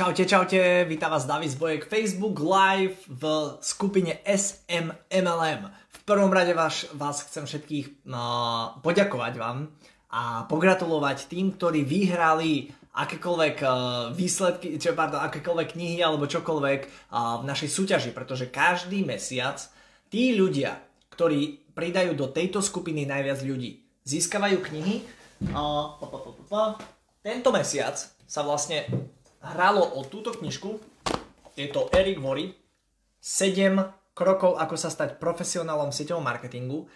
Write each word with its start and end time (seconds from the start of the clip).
Čaute, 0.00 0.24
čaute, 0.24 0.88
vítam 0.88 1.12
vás 1.12 1.28
David 1.28 1.60
Bojek, 1.60 1.84
Facebook 1.84 2.40
Live 2.40 3.04
v 3.04 3.22
skupine 3.60 4.16
SMMLM. 4.24 5.68
V 5.68 6.00
prvom 6.08 6.32
rade 6.32 6.56
vás, 6.56 6.88
vás 6.96 7.20
chcem 7.28 7.44
všetkých 7.44 8.08
uh, 8.08 8.80
poďakovať 8.80 9.36
vám 9.36 9.68
a 10.08 10.48
pogratulovať 10.48 11.28
tým, 11.28 11.52
ktorí 11.52 11.84
vyhrali 11.84 12.72
akékoľvek 12.96 13.56
uh, 13.60 13.72
výsledky, 14.16 14.80
čo, 14.80 14.96
pardon, 14.96 15.20
akékoľvek 15.20 15.76
knihy 15.76 16.00
alebo 16.00 16.24
čokoľvek 16.24 16.80
uh, 17.12 17.44
v 17.44 17.52
našej 17.52 17.68
súťaži, 17.68 18.16
pretože 18.16 18.48
každý 18.48 19.04
mesiac 19.04 19.60
tí 20.08 20.32
ľudia, 20.32 20.80
ktorí 21.12 21.60
pridajú 21.76 22.16
do 22.16 22.32
tejto 22.32 22.64
skupiny 22.64 23.04
najviac 23.04 23.44
ľudí, 23.44 23.84
získavajú 24.08 24.64
knihy. 24.64 25.04
Uh, 25.52 25.92
pa, 26.00 26.06
pa, 26.08 26.18
pa, 26.24 26.30
pa, 26.48 26.62
tento 27.20 27.52
mesiac 27.52 28.00
sa 28.24 28.40
vlastne 28.40 28.88
hralo 29.40 29.84
o 29.96 30.04
túto 30.04 30.36
knižku. 30.36 30.80
Je 31.56 31.68
to 31.72 31.88
Eric 31.92 32.20
Vory. 32.20 32.52
7 33.20 33.76
krokov, 34.16 34.56
ako 34.56 34.76
sa 34.76 34.88
stať 34.88 35.20
profesionálom 35.20 35.92
sieťovom 35.92 36.24
marketingu. 36.24 36.88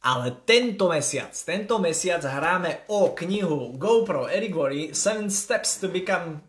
Ale 0.00 0.32
tento 0.48 0.88
mesiac, 0.88 1.32
tento 1.32 1.76
mesiac 1.76 2.24
hráme 2.24 2.88
o 2.88 3.12
knihu 3.12 3.76
GoPro 3.76 4.32
Eric 4.32 4.52
Vory 4.56 4.82
7 4.96 5.28
Steps 5.28 5.76
to 5.76 5.92
become, 5.92 6.40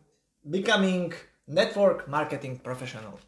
Becoming 0.47 1.11
Network 1.51 2.07
Marketing 2.07 2.55
Professional. 2.63 3.19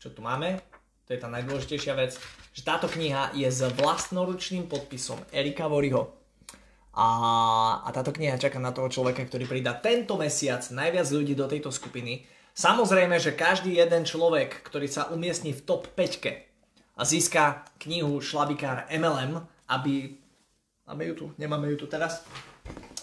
Čo 0.00 0.16
tu 0.16 0.24
máme? 0.24 0.56
To 1.04 1.12
je 1.12 1.20
tá 1.20 1.28
najdôležitejšia 1.28 1.94
vec, 1.94 2.16
že 2.56 2.64
táto 2.64 2.88
kniha 2.88 3.36
je 3.36 3.46
s 3.46 3.60
vlastnoručným 3.76 4.66
podpisom 4.66 5.20
Erika 5.30 5.68
Voryho 5.68 6.15
a, 6.96 7.08
a 7.84 7.88
táto 7.92 8.08
kniha 8.08 8.40
čaká 8.40 8.56
na 8.56 8.72
toho 8.72 8.88
človeka, 8.88 9.28
ktorý 9.28 9.44
pridá 9.44 9.76
tento 9.76 10.16
mesiac 10.16 10.64
najviac 10.72 11.04
ľudí 11.12 11.36
do 11.36 11.44
tejto 11.44 11.68
skupiny. 11.68 12.24
Samozrejme, 12.56 13.20
že 13.20 13.36
každý 13.36 13.76
jeden 13.76 14.08
človek, 14.08 14.64
ktorý 14.64 14.88
sa 14.88 15.12
umiestni 15.12 15.52
v 15.52 15.60
top 15.60 15.92
5 15.92 16.96
a 16.96 17.02
získa 17.04 17.68
knihu 17.84 18.24
Šlabikár 18.24 18.88
MLM, 18.88 19.44
aby... 19.68 20.16
Máme 20.88 21.04
ju 21.12 21.14
tu? 21.14 21.26
Nemáme 21.36 21.68
ju 21.76 21.84
tu 21.84 21.86
teraz? 21.86 22.24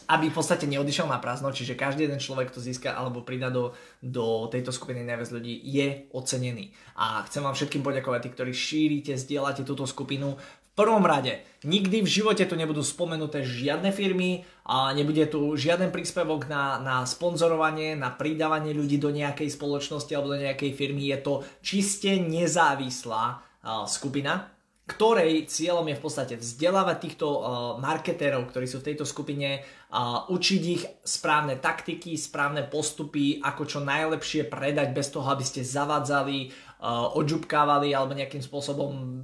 aby 0.04 0.28
v 0.28 0.36
podstate 0.36 0.68
neodišiel 0.68 1.08
na 1.08 1.16
prázdno, 1.16 1.56
čiže 1.56 1.80
každý 1.80 2.06
jeden 2.06 2.20
človek, 2.20 2.52
kto 2.52 2.60
získa 2.60 2.92
alebo 2.92 3.24
pridá 3.24 3.48
do, 3.48 3.72
do 4.04 4.52
tejto 4.52 4.76
skupiny 4.76 5.00
najviac 5.08 5.32
ľudí, 5.32 5.64
je 5.64 6.12
ocenený. 6.12 6.76
A 7.00 7.24
chcem 7.24 7.40
vám 7.40 7.56
všetkým 7.56 7.80
poďakovať, 7.80 8.20
tí, 8.28 8.30
ktorí 8.36 8.52
šírite, 8.52 9.14
zdieľate 9.16 9.64
túto 9.64 9.88
skupinu 9.88 10.36
prvom 10.74 11.06
rade, 11.06 11.46
nikdy 11.64 12.02
v 12.02 12.10
živote 12.10 12.44
tu 12.50 12.58
nebudú 12.58 12.82
spomenuté 12.82 13.46
žiadne 13.46 13.94
firmy 13.94 14.42
a 14.66 14.90
nebude 14.92 15.30
tu 15.30 15.54
žiaden 15.54 15.94
príspevok 15.94 16.50
na, 16.50 16.82
na 16.82 16.96
sponzorovanie, 17.06 17.94
na 17.94 18.10
pridávanie 18.10 18.74
ľudí 18.74 18.98
do 18.98 19.14
nejakej 19.14 19.54
spoločnosti 19.54 20.10
alebo 20.14 20.34
do 20.34 20.42
nejakej 20.42 20.74
firmy. 20.74 21.14
Je 21.14 21.20
to 21.22 21.34
čiste 21.62 22.10
nezávislá 22.10 23.24
uh, 23.38 23.86
skupina, 23.86 24.50
ktorej 24.84 25.48
cieľom 25.48 25.88
je 25.88 25.96
v 25.96 26.04
podstate 26.04 26.36
vzdelávať 26.36 26.98
týchto 27.00 27.28
uh, 27.30 27.40
marketérov, 27.80 28.50
ktorí 28.52 28.68
sú 28.68 28.84
v 28.84 28.92
tejto 28.92 29.06
skupine, 29.08 29.64
uh, 29.64 30.28
učiť 30.28 30.62
ich 30.68 30.84
správne 31.06 31.62
taktiky, 31.62 32.20
správne 32.20 32.68
postupy, 32.68 33.40
ako 33.40 33.64
čo 33.64 33.80
najlepšie 33.80 34.50
predať 34.52 34.92
bez 34.92 35.08
toho, 35.14 35.24
aby 35.30 35.46
ste 35.46 35.64
zavadzali, 35.64 36.50
uh, 36.50 37.14
odžubkávali 37.16 37.96
alebo 37.96 38.18
nejakým 38.18 38.44
spôsobom 38.44 39.24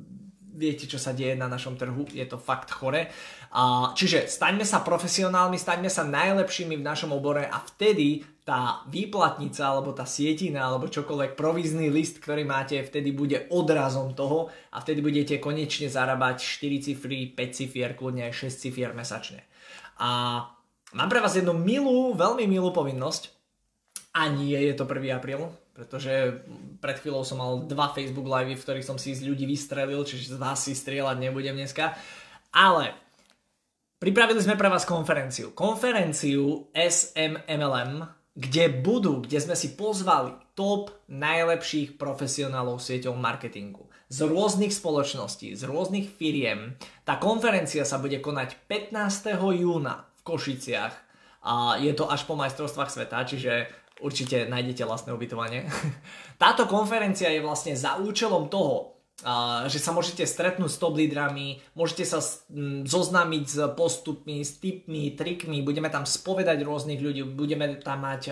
viete, 0.59 0.83
čo 0.83 0.99
sa 0.99 1.15
deje 1.15 1.39
na 1.39 1.47
našom 1.47 1.79
trhu, 1.79 2.03
je 2.11 2.27
to 2.27 2.35
fakt 2.35 2.67
chore. 2.67 3.07
Čiže 3.95 4.27
staňme 4.27 4.67
sa 4.67 4.83
profesionálmi, 4.83 5.55
staňme 5.55 5.87
sa 5.87 6.03
najlepšími 6.03 6.75
v 6.75 6.83
našom 6.83 7.15
obore 7.15 7.47
a 7.47 7.63
vtedy 7.63 8.27
tá 8.43 8.83
výplatnica 8.89 9.61
alebo 9.71 9.93
tá 9.93 10.03
sietina 10.09 10.67
alebo 10.67 10.89
čokoľvek 10.89 11.37
provízny 11.37 11.87
list, 11.93 12.17
ktorý 12.19 12.43
máte, 12.43 12.81
vtedy 12.81 13.13
bude 13.13 13.45
odrazom 13.53 14.17
toho 14.17 14.49
a 14.73 14.81
vtedy 14.81 14.99
budete 15.05 15.37
konečne 15.37 15.85
zarábať 15.85 16.41
4 16.59 16.85
cifry, 16.91 17.29
5 17.31 17.57
cifier, 17.57 17.93
kľudne 17.93 18.25
aj 18.27 18.49
6 18.49 18.65
cifier 18.67 18.91
mesačne. 18.97 19.45
A 20.01 20.41
mám 20.97 21.09
pre 21.13 21.21
vás 21.21 21.37
jednu 21.37 21.53
milú, 21.53 22.17
veľmi 22.17 22.49
milú 22.49 22.73
povinnosť 22.73 23.29
a 24.17 24.33
nie 24.33 24.57
je 24.57 24.73
to 24.73 24.89
1. 24.89 24.97
apríl, 25.13 25.53
pretože 25.79 26.43
pred 26.83 26.99
chvíľou 26.99 27.23
som 27.23 27.39
mal 27.39 27.63
dva 27.63 27.95
Facebook 27.95 28.27
live, 28.27 28.59
v 28.59 28.65
ktorých 28.67 28.83
som 28.83 28.99
si 28.99 29.15
z 29.15 29.23
ľudí 29.23 29.47
vystrelil, 29.47 30.03
čiže 30.03 30.35
z 30.35 30.37
vás 30.37 30.59
si 30.59 30.75
strieľať 30.75 31.15
nebudem 31.15 31.55
dneska. 31.55 31.95
Ale 32.51 32.91
pripravili 33.95 34.43
sme 34.43 34.59
pre 34.59 34.67
vás 34.67 34.83
konferenciu. 34.83 35.55
Konferenciu 35.55 36.67
SMMLM, 36.75 38.03
kde 38.35 38.83
budú, 38.83 39.23
kde 39.23 39.39
sme 39.39 39.55
si 39.55 39.79
pozvali 39.79 40.35
top 40.51 40.91
najlepších 41.07 41.95
profesionálov 41.95 42.83
sieťou 42.83 43.15
marketingu 43.15 43.87
z 44.11 44.27
rôznych 44.27 44.75
spoločností, 44.75 45.55
z 45.55 45.63
rôznych 45.63 46.11
firiem. 46.11 46.75
Tá 47.07 47.15
konferencia 47.15 47.87
sa 47.87 48.03
bude 48.03 48.19
konať 48.19 48.67
15. 48.67 49.39
júna 49.55 50.11
v 50.19 50.21
Košiciach 50.27 50.93
a 51.47 51.79
je 51.79 51.95
to 51.95 52.11
až 52.11 52.27
po 52.27 52.35
majstrovstvách 52.35 52.91
sveta, 52.91 53.23
čiže 53.23 53.71
určite 53.99 54.47
nájdete 54.47 54.83
vlastné 54.87 55.13
ubytovanie. 55.13 55.67
Táto 56.43 56.65
konferencia 56.65 57.29
je 57.29 57.43
vlastne 57.43 57.75
za 57.75 57.99
účelom 57.99 58.47
toho, 58.47 58.99
že 59.67 59.83
sa 59.83 59.91
môžete 59.91 60.23
stretnúť 60.23 60.71
s 60.71 60.79
top 60.79 60.95
lídrami, 60.95 61.59
môžete 61.75 62.07
sa 62.07 62.23
zoznámiť 62.87 63.43
s 63.43 63.57
postupmi, 63.75 64.39
s 64.39 64.63
tipmi, 64.63 65.11
trikmi, 65.11 65.59
budeme 65.59 65.91
tam 65.91 66.07
spovedať 66.07 66.63
rôznych 66.63 67.03
ľudí, 67.03 67.27
budeme 67.27 67.75
tam 67.83 68.07
mať 68.07 68.31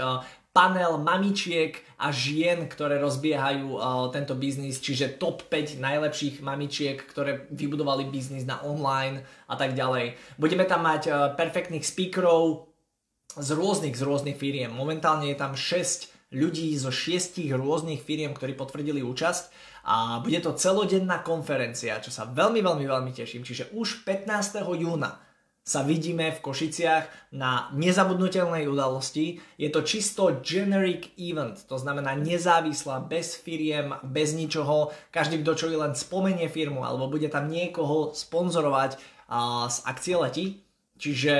panel 0.55 0.97
mamičiek 0.97 1.77
a 1.99 2.09
žien, 2.09 2.65
ktoré 2.71 2.97
rozbiehajú 3.03 3.77
tento 4.15 4.33
biznis, 4.33 4.79
čiže 4.79 5.19
top 5.19 5.45
5 5.51 5.77
najlepších 5.77 6.39
mamičiek, 6.39 6.97
ktoré 6.97 7.51
vybudovali 7.51 8.07
biznis 8.07 8.47
na 8.47 8.63
online 8.63 9.27
a 9.51 9.59
tak 9.59 9.75
ďalej. 9.75 10.15
Budeme 10.39 10.63
tam 10.63 10.87
mať 10.87 11.35
perfektných 11.35 11.83
speakerov, 11.83 12.66
z 13.37 13.49
rôznych, 13.53 13.93
z 13.93 14.03
rôznych 14.03 14.37
firiem. 14.37 14.73
Momentálne 14.73 15.29
je 15.29 15.37
tam 15.37 15.53
6 15.53 16.33
ľudí 16.35 16.75
zo 16.75 16.91
6 16.91 17.39
rôznych 17.55 18.03
firiem, 18.03 18.35
ktorí 18.35 18.57
potvrdili 18.57 18.99
účasť 18.99 19.43
a 19.87 20.19
bude 20.19 20.43
to 20.43 20.51
celodenná 20.59 21.23
konferencia, 21.23 22.03
čo 22.03 22.11
sa 22.11 22.27
veľmi, 22.27 22.59
veľmi, 22.59 22.83
veľmi 22.83 23.11
teším. 23.15 23.47
Čiže 23.47 23.71
už 23.71 24.03
15. 24.03 24.59
júna 24.75 25.23
sa 25.67 25.83
vidíme 25.83 26.31
v 26.31 26.39
Košiciach 26.39 27.35
na 27.35 27.67
nezabudnutelnej 27.75 28.71
udalosti. 28.71 29.43
Je 29.59 29.67
to 29.67 29.83
čisto 29.83 30.39
generic 30.39 31.11
event, 31.19 31.59
to 31.67 31.75
znamená 31.75 32.15
nezávislá, 32.15 33.03
bez 33.03 33.35
firiem, 33.35 33.91
bez 33.99 34.31
ničoho. 34.31 34.95
Každý, 35.11 35.43
kto 35.43 35.51
čo 35.59 35.67
len 35.67 35.91
spomenie 35.91 36.47
firmu 36.47 36.87
alebo 36.87 37.11
bude 37.11 37.27
tam 37.27 37.51
niekoho 37.51 38.15
sponzorovať 38.15 38.95
uh, 38.95 39.67
z 39.67 39.77
akcie 39.83 40.15
letí, 40.15 40.66
čiže 40.97 41.33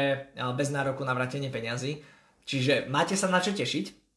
bez 0.56 0.70
nároku 0.70 1.04
na 1.04 1.18
vrátenie 1.18 1.52
peňazí. 1.52 2.02
Čiže 2.48 2.88
máte 2.88 3.20
sa 3.20 3.28
na 3.28 3.44
čo 3.44 3.52
tešiť. 3.52 4.08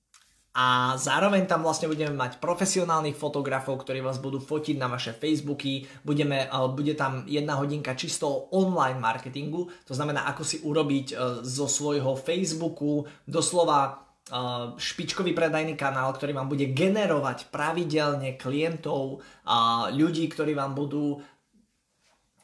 A 0.51 0.99
zároveň 0.99 1.47
tam 1.47 1.63
vlastne 1.63 1.87
budeme 1.87 2.11
mať 2.11 2.43
profesionálnych 2.43 3.15
fotografov, 3.15 3.87
ktorí 3.87 4.03
vás 4.03 4.19
budú 4.19 4.43
fotiť 4.43 4.83
na 4.83 4.91
vaše 4.91 5.15
Facebooky, 5.15 5.87
budeme, 6.03 6.51
bude 6.75 6.99
tam 6.99 7.23
jedna 7.31 7.55
hodinka 7.55 7.95
čisto 7.95 8.51
online 8.51 8.99
marketingu, 8.99 9.71
to 9.87 9.95
znamená 9.95 10.27
ako 10.27 10.43
si 10.43 10.59
urobiť 10.67 11.07
e, 11.07 11.47
zo 11.47 11.71
svojho 11.71 12.19
Facebooku 12.19 13.07
doslova 13.31 13.79
e, 13.87 13.91
špičkový 14.75 15.39
predajný 15.39 15.79
kanál, 15.79 16.11
ktorý 16.19 16.35
vám 16.35 16.51
bude 16.51 16.67
generovať 16.75 17.47
pravidelne 17.55 18.35
klientov 18.35 19.23
ľudí, 19.95 20.27
ktorí 20.35 20.59
vám 20.59 20.75
budú 20.75 21.23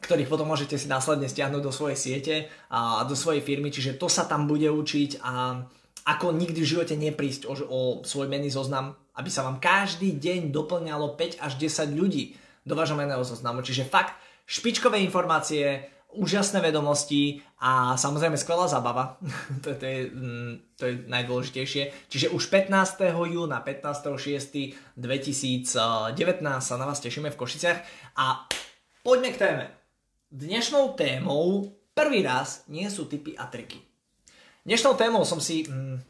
ktorých 0.01 0.29
potom 0.29 0.47
môžete 0.47 0.77
si 0.77 0.87
následne 0.87 1.27
stiahnuť 1.27 1.63
do 1.63 1.73
svojej 1.73 1.99
siete 1.99 2.35
a 2.71 3.03
do 3.09 3.17
svojej 3.17 3.43
firmy, 3.43 3.73
čiže 3.73 3.97
to 3.97 4.07
sa 4.07 4.29
tam 4.29 4.47
bude 4.47 4.69
učiť 4.69 5.25
a 5.25 5.65
ako 6.07 6.39
nikdy 6.39 6.63
v 6.63 6.71
živote 6.71 6.95
neprísť 6.95 7.51
o, 7.51 7.55
o 7.67 7.81
svoj 8.07 8.31
menný 8.31 8.47
zoznam, 8.47 8.95
aby 9.19 9.27
sa 9.27 9.43
vám 9.43 9.59
každý 9.59 10.15
deň 10.15 10.55
doplňalo 10.55 11.19
5 11.19 11.43
až 11.43 11.53
10 11.59 11.99
ľudí 11.99 12.39
do 12.63 12.79
vášho 12.79 12.95
menného 12.95 13.27
zoznamu. 13.27 13.67
Čiže 13.67 13.91
fakt 13.91 14.15
špičkové 14.47 15.03
informácie, 15.03 15.91
úžasné 16.15 16.63
vedomosti 16.63 17.43
a 17.59 17.99
samozrejme 17.99 18.39
skvelá 18.39 18.71
zabava. 18.71 19.19
to, 19.65 19.75
to, 19.75 19.87
je, 19.87 20.01
mm, 20.07 20.79
to 20.79 20.87
je 20.87 20.95
najdôležitejšie. 21.11 21.83
Čiže 22.07 22.31
už 22.31 22.55
15. 22.55 23.03
júna, 23.27 23.67
15.6.2019 23.67 26.15
sa 26.63 26.75
na 26.79 26.87
vás 26.87 27.03
tešíme 27.03 27.35
v 27.35 27.41
Košiciach 27.41 27.79
a 28.15 28.47
poďme 29.03 29.35
k 29.35 29.43
téme. 29.43 29.86
Dnešnou 30.27 30.99
témou 30.99 31.71
prvý 31.95 32.27
raz 32.27 32.67
nie 32.67 32.91
sú 32.91 33.07
typy 33.07 33.39
a 33.39 33.47
triky. 33.47 33.79
Dnešnou 34.67 34.99
témou 34.99 35.23
som 35.23 35.39
si... 35.39 35.63
Mm, 35.71 36.03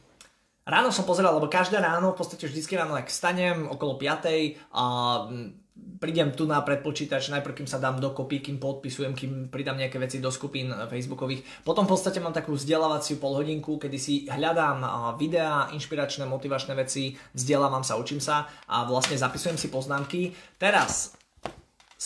ráno 0.64 0.88
som 0.88 1.04
pozeral, 1.04 1.36
lebo 1.36 1.52
každé 1.52 1.76
ráno, 1.76 2.16
v 2.16 2.24
podstate 2.24 2.48
vždycky 2.48 2.80
ráno, 2.80 2.96
ak 2.96 3.12
stanem 3.12 3.68
okolo 3.68 4.00
5. 4.00 4.72
a 4.72 4.84
mm, 5.28 6.00
prídem 6.00 6.32
tu 6.32 6.48
na 6.48 6.64
predpočítač, 6.64 7.28
najprv 7.28 7.60
kým 7.60 7.68
sa 7.68 7.76
dám 7.76 8.00
dokopy, 8.00 8.40
kým 8.40 8.56
podpisujem, 8.56 9.12
kým 9.12 9.32
pridám 9.52 9.76
nejaké 9.76 10.00
veci 10.00 10.16
do 10.16 10.32
skupín 10.32 10.72
facebookových. 10.72 11.44
Potom 11.60 11.84
v 11.84 11.92
podstate 11.92 12.16
mám 12.16 12.32
takú 12.32 12.56
vzdelávaciu 12.56 13.20
polhodinku, 13.20 13.76
kedy 13.76 13.98
si 14.00 14.24
hľadám 14.32 14.80
videá, 15.20 15.68
inšpiračné, 15.76 16.24
motivačné 16.24 16.72
veci, 16.72 17.12
vzdelávam 17.36 17.84
sa, 17.84 18.00
učím 18.00 18.24
sa 18.24 18.48
a 18.64 18.88
vlastne 18.88 19.20
zapisujem 19.20 19.60
si 19.60 19.68
poznámky. 19.68 20.32
Teraz 20.56 21.12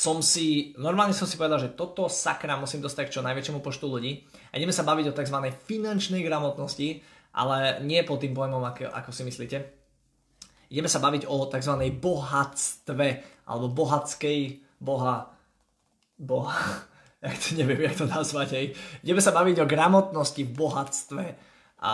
som 0.00 0.25
si, 0.25 0.73
normálne 0.81 1.12
som 1.12 1.29
si 1.29 1.37
povedal, 1.37 1.61
že 1.61 1.76
toto 1.76 2.08
sakra 2.08 2.56
musím 2.56 2.81
dostať 2.81 3.05
k 3.05 3.14
čo 3.20 3.20
najväčšiemu 3.20 3.61
počtu 3.61 3.85
ľudí 3.85 4.25
a 4.49 4.56
ideme 4.56 4.73
sa 4.73 4.88
baviť 4.88 5.12
o 5.12 5.17
tzv. 5.17 5.37
finančnej 5.69 6.25
gramotnosti, 6.25 7.05
ale 7.37 7.85
nie 7.85 8.00
pod 8.08 8.25
tým 8.25 8.32
pojmom, 8.32 8.64
ako, 8.64 8.88
ako 8.88 9.11
si 9.12 9.29
myslíte. 9.29 9.58
Ideme 10.73 10.88
sa 10.88 11.05
baviť 11.05 11.29
o 11.29 11.44
tzv. 11.52 11.75
bohatstve 12.00 13.08
alebo 13.44 13.67
bohatskej 13.69 14.64
boha, 14.81 15.37
boha, 16.17 16.56
ja 17.20 17.37
to 17.37 17.61
neviem, 17.61 17.85
jak 17.85 18.00
to 18.00 18.08
nazvať, 18.08 18.49
hej. 18.56 18.67
Ideme 19.05 19.20
sa 19.20 19.37
baviť 19.37 19.61
o 19.61 19.69
gramotnosti 19.69 20.41
v 20.49 20.56
bohatstve. 20.56 21.25
A 21.85 21.93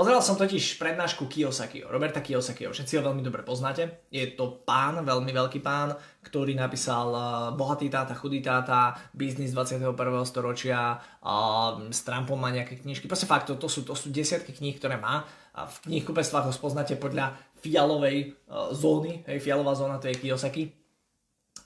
Pozeral 0.00 0.24
som 0.24 0.40
totiž 0.40 0.80
prednášku 0.80 1.28
Kiyosakiho, 1.28 1.92
Roberta 1.92 2.24
Kiyosakiho, 2.24 2.72
všetci 2.72 2.96
ho 2.96 3.04
veľmi 3.04 3.20
dobre 3.20 3.44
poznáte. 3.44 4.08
Je 4.08 4.32
to 4.32 4.64
pán, 4.64 4.96
veľmi 5.04 5.28
veľký 5.28 5.60
pán, 5.60 5.92
ktorý 6.24 6.56
napísal 6.56 7.12
uh, 7.12 7.22
Bohatý 7.52 7.92
táta, 7.92 8.16
chudý 8.16 8.40
táta, 8.40 8.96
Biznis 9.12 9.52
21. 9.52 9.92
storočia, 10.24 10.96
uh, 10.96 11.84
s 11.92 12.00
Trumpom 12.00 12.40
má 12.40 12.48
nejaké 12.48 12.80
knižky. 12.80 13.12
Proste 13.12 13.28
fakt, 13.28 13.52
to, 13.52 13.60
to, 13.60 13.68
sú, 13.68 13.84
to 13.84 13.92
sú 13.92 14.08
desiatky 14.08 14.56
kníh, 14.56 14.72
ktoré 14.80 14.96
má. 14.96 15.28
A 15.52 15.68
v 15.68 15.92
knihkupectvách 15.92 16.48
ho 16.48 16.52
spoznáte 16.56 16.96
podľa 16.96 17.36
fialovej 17.60 18.40
uh, 18.48 18.72
zóny, 18.72 19.20
hej, 19.28 19.36
fialová 19.44 19.76
zóna 19.76 20.00
to 20.00 20.08
je 20.08 20.16
Kiyosaki. 20.16 20.72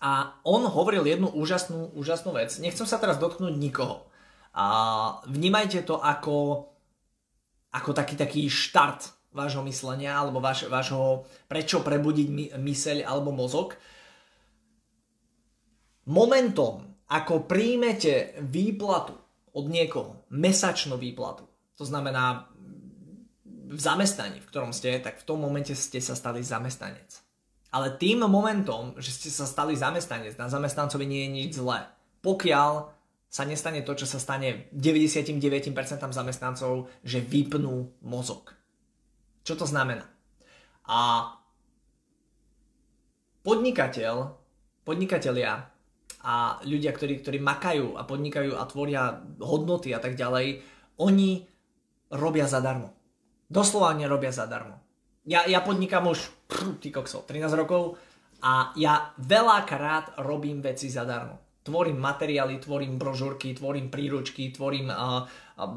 A 0.03 0.43
on 0.43 0.67
hovoril 0.67 1.07
jednu 1.07 1.31
úžasnú, 1.31 1.95
úžasnú 1.95 2.35
vec. 2.35 2.51
Nechcem 2.59 2.83
sa 2.83 2.99
teraz 2.99 3.23
dotknúť 3.23 3.55
nikoho. 3.55 4.11
A 4.59 4.67
vnímajte 5.31 5.87
to 5.87 6.03
ako 6.03 6.74
ako 7.75 7.91
taký 7.91 8.15
taký 8.15 8.43
štart 8.47 9.11
vášho 9.35 9.67
myslenia 9.67 10.15
alebo 10.15 10.39
váš, 10.39 10.71
vášho 10.71 11.27
prečo 11.51 11.83
prebudiť 11.83 12.29
my, 12.31 12.45
myseľ 12.55 13.03
alebo 13.03 13.35
mozog. 13.35 13.75
Momentom, 16.07 17.03
ako 17.11 17.51
príjmete 17.51 18.39
výplatu 18.47 19.19
od 19.55 19.67
niekoho, 19.67 20.23
mesačnú 20.31 20.95
výplatu, 20.95 21.51
to 21.75 21.83
znamená 21.83 22.47
v 23.75 23.81
zamestnaní, 23.81 24.39
v 24.39 24.49
ktorom 24.49 24.71
ste, 24.71 25.03
tak 25.03 25.19
v 25.19 25.27
tom 25.27 25.43
momente 25.43 25.75
ste 25.75 25.99
sa 25.99 26.15
stali 26.15 26.47
zamestnanec. 26.47 27.19
Ale 27.75 27.99
tým 27.99 28.23
momentom, 28.23 28.95
že 29.03 29.11
ste 29.11 29.31
sa 29.35 29.51
stali 29.51 29.75
zamestnanec, 29.75 30.39
na 30.39 30.47
zamestnancovi 30.47 31.03
nie 31.11 31.27
je 31.27 31.31
nič 31.35 31.51
zlé. 31.59 31.91
Pokiaľ 32.23 32.94
sa 33.35 33.43
nestane 33.43 33.83
to, 33.83 33.99
čo 33.99 34.07
sa 34.07 34.23
stane 34.23 34.71
99% 34.71 35.75
zamestnancov, 36.15 36.87
že 37.03 37.19
vypnú 37.19 37.91
mozog. 38.07 38.55
Čo 39.43 39.59
to 39.59 39.67
znamená? 39.67 40.07
A 40.87 41.35
podnikateľ, 43.43 44.39
podnikatelia 44.87 45.67
a 46.23 46.63
ľudia, 46.63 46.95
ktorí, 46.95 47.27
ktorí 47.27 47.43
makajú 47.43 47.99
a 47.99 48.07
podnikajú 48.07 48.55
a 48.55 48.71
tvoria 48.71 49.19
hodnoty 49.43 49.91
a 49.91 49.99
tak 49.99 50.15
ďalej, 50.15 50.63
oni 51.03 51.43
robia 52.15 52.47
zadarmo. 52.47 52.95
Doslova 53.51 53.99
robia 54.07 54.31
zadarmo. 54.31 54.79
Ja, 55.27 55.43
ja 55.51 55.59
podnikám 55.59 56.07
už, 56.07 56.23
pff, 56.47 56.79
ty 56.79 56.95
kokso, 56.95 57.27
13 57.27 57.51
rokov 57.59 57.99
a 58.47 58.71
ja 58.79 59.11
veľakrát 59.19 60.23
robím 60.23 60.63
veci 60.63 60.87
zadarmo 60.87 61.44
tvorím 61.65 61.99
materiály, 61.99 62.61
tvorím 62.61 63.01
brožúrky, 63.01 63.57
tvorím 63.57 63.89
príručky, 63.89 64.53
tvorím 64.53 64.93
uh, 64.93 65.25
uh, 65.25 65.73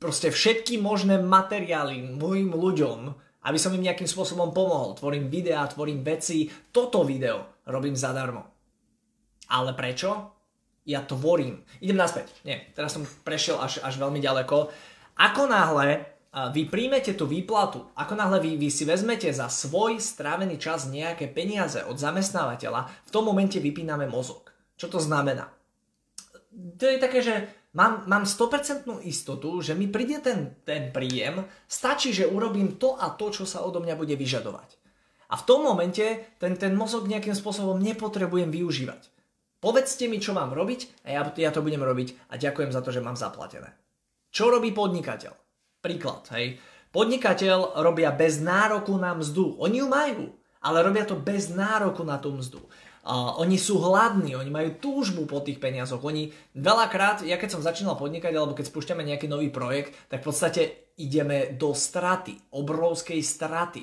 proste 0.00 0.32
všetky 0.32 0.80
možné 0.80 1.20
materiály 1.20 2.16
mojim 2.16 2.50
ľuďom, 2.50 3.00
aby 3.46 3.58
som 3.60 3.76
im 3.76 3.84
nejakým 3.84 4.08
spôsobom 4.08 4.50
pomohol. 4.50 4.96
Tvorím 4.96 5.30
videá, 5.30 5.68
tvorím 5.70 6.02
veci. 6.02 6.50
Toto 6.72 7.06
video 7.06 7.62
robím 7.68 7.94
zadarmo. 7.94 8.42
Ale 9.52 9.76
prečo? 9.76 10.32
Ja 10.88 11.04
tvorím. 11.06 11.62
Idem 11.78 11.98
naspäť. 11.98 12.32
Nie, 12.42 12.70
teraz 12.74 12.94
som 12.98 13.06
prešiel 13.22 13.58
až, 13.60 13.78
až 13.82 13.94
veľmi 13.98 14.18
ďaleko. 14.18 14.70
Ako 15.18 15.46
náhle 15.46 16.06
vy 16.32 16.64
príjmete 16.64 17.12
tú 17.12 17.28
výplatu, 17.28 17.92
ako 17.92 18.16
náhle 18.16 18.40
vy, 18.40 18.56
vy 18.56 18.72
si 18.72 18.88
vezmete 18.88 19.28
za 19.28 19.52
svoj 19.52 20.00
strávený 20.00 20.56
čas 20.56 20.88
nejaké 20.88 21.28
peniaze 21.28 21.84
od 21.84 22.00
zamestnávateľa, 22.00 22.88
v 23.04 23.10
tom 23.12 23.28
momente 23.28 23.60
vypíname 23.60 24.08
mozog. 24.08 24.51
Čo 24.76 24.86
to 24.92 24.98
znamená? 24.98 25.48
To 26.52 26.84
je 26.84 26.98
také, 27.00 27.24
že 27.24 27.34
mám, 27.72 28.04
mám 28.04 28.24
100% 28.28 29.04
istotu, 29.08 29.60
že 29.64 29.72
mi 29.72 29.88
príde 29.88 30.20
ten, 30.20 30.58
ten 30.64 30.92
príjem, 30.92 31.44
stačí, 31.64 32.12
že 32.12 32.28
urobím 32.28 32.76
to 32.76 33.00
a 33.00 33.12
to, 33.16 33.32
čo 33.32 33.44
sa 33.48 33.64
odo 33.64 33.80
mňa 33.80 33.94
bude 33.96 34.12
vyžadovať. 34.16 34.76
A 35.32 35.40
v 35.40 35.46
tom 35.48 35.64
momente 35.64 36.36
ten, 36.36 36.60
ten 36.60 36.76
mozog 36.76 37.08
nejakým 37.08 37.32
spôsobom 37.32 37.80
nepotrebujem 37.80 38.52
využívať. 38.52 39.08
Povedzte 39.62 40.10
mi, 40.10 40.20
čo 40.20 40.36
mám 40.36 40.52
robiť 40.52 41.06
a 41.06 41.08
ja, 41.14 41.22
ja 41.38 41.50
to 41.54 41.64
budem 41.64 41.80
robiť 41.80 42.28
a 42.28 42.36
ďakujem 42.36 42.74
za 42.74 42.84
to, 42.84 42.92
že 42.92 43.00
mám 43.00 43.16
zaplatené. 43.16 43.72
Čo 44.28 44.52
robí 44.52 44.74
podnikateľ? 44.76 45.32
Príklad, 45.80 46.28
hej. 46.36 46.60
Podnikateľ 46.92 47.80
robia 47.80 48.12
bez 48.12 48.44
nároku 48.44 48.92
na 49.00 49.16
mzdu. 49.16 49.56
Oni 49.56 49.80
ju 49.80 49.88
majú, 49.88 50.34
ale 50.60 50.84
robia 50.84 51.08
to 51.08 51.16
bez 51.16 51.48
nároku 51.48 52.04
na 52.04 52.20
tú 52.20 52.36
mzdu. 52.36 52.60
Oni 53.10 53.58
sú 53.58 53.82
hladní, 53.82 54.38
oni 54.38 54.46
majú 54.46 54.78
túžbu 54.78 55.26
po 55.26 55.42
tých 55.42 55.58
peniazoch. 55.58 55.98
Oni 56.06 56.30
veľakrát, 56.54 57.26
ja 57.26 57.34
keď 57.34 57.58
som 57.58 57.66
začínal 57.66 57.98
podnikať, 57.98 58.30
alebo 58.30 58.54
keď 58.54 58.70
spúšťame 58.70 59.02
nejaký 59.02 59.26
nový 59.26 59.50
projekt, 59.50 59.98
tak 60.06 60.22
v 60.22 60.30
podstate 60.30 60.62
ideme 61.02 61.58
do 61.58 61.74
straty, 61.74 62.54
obrovskej 62.54 63.18
straty. 63.18 63.82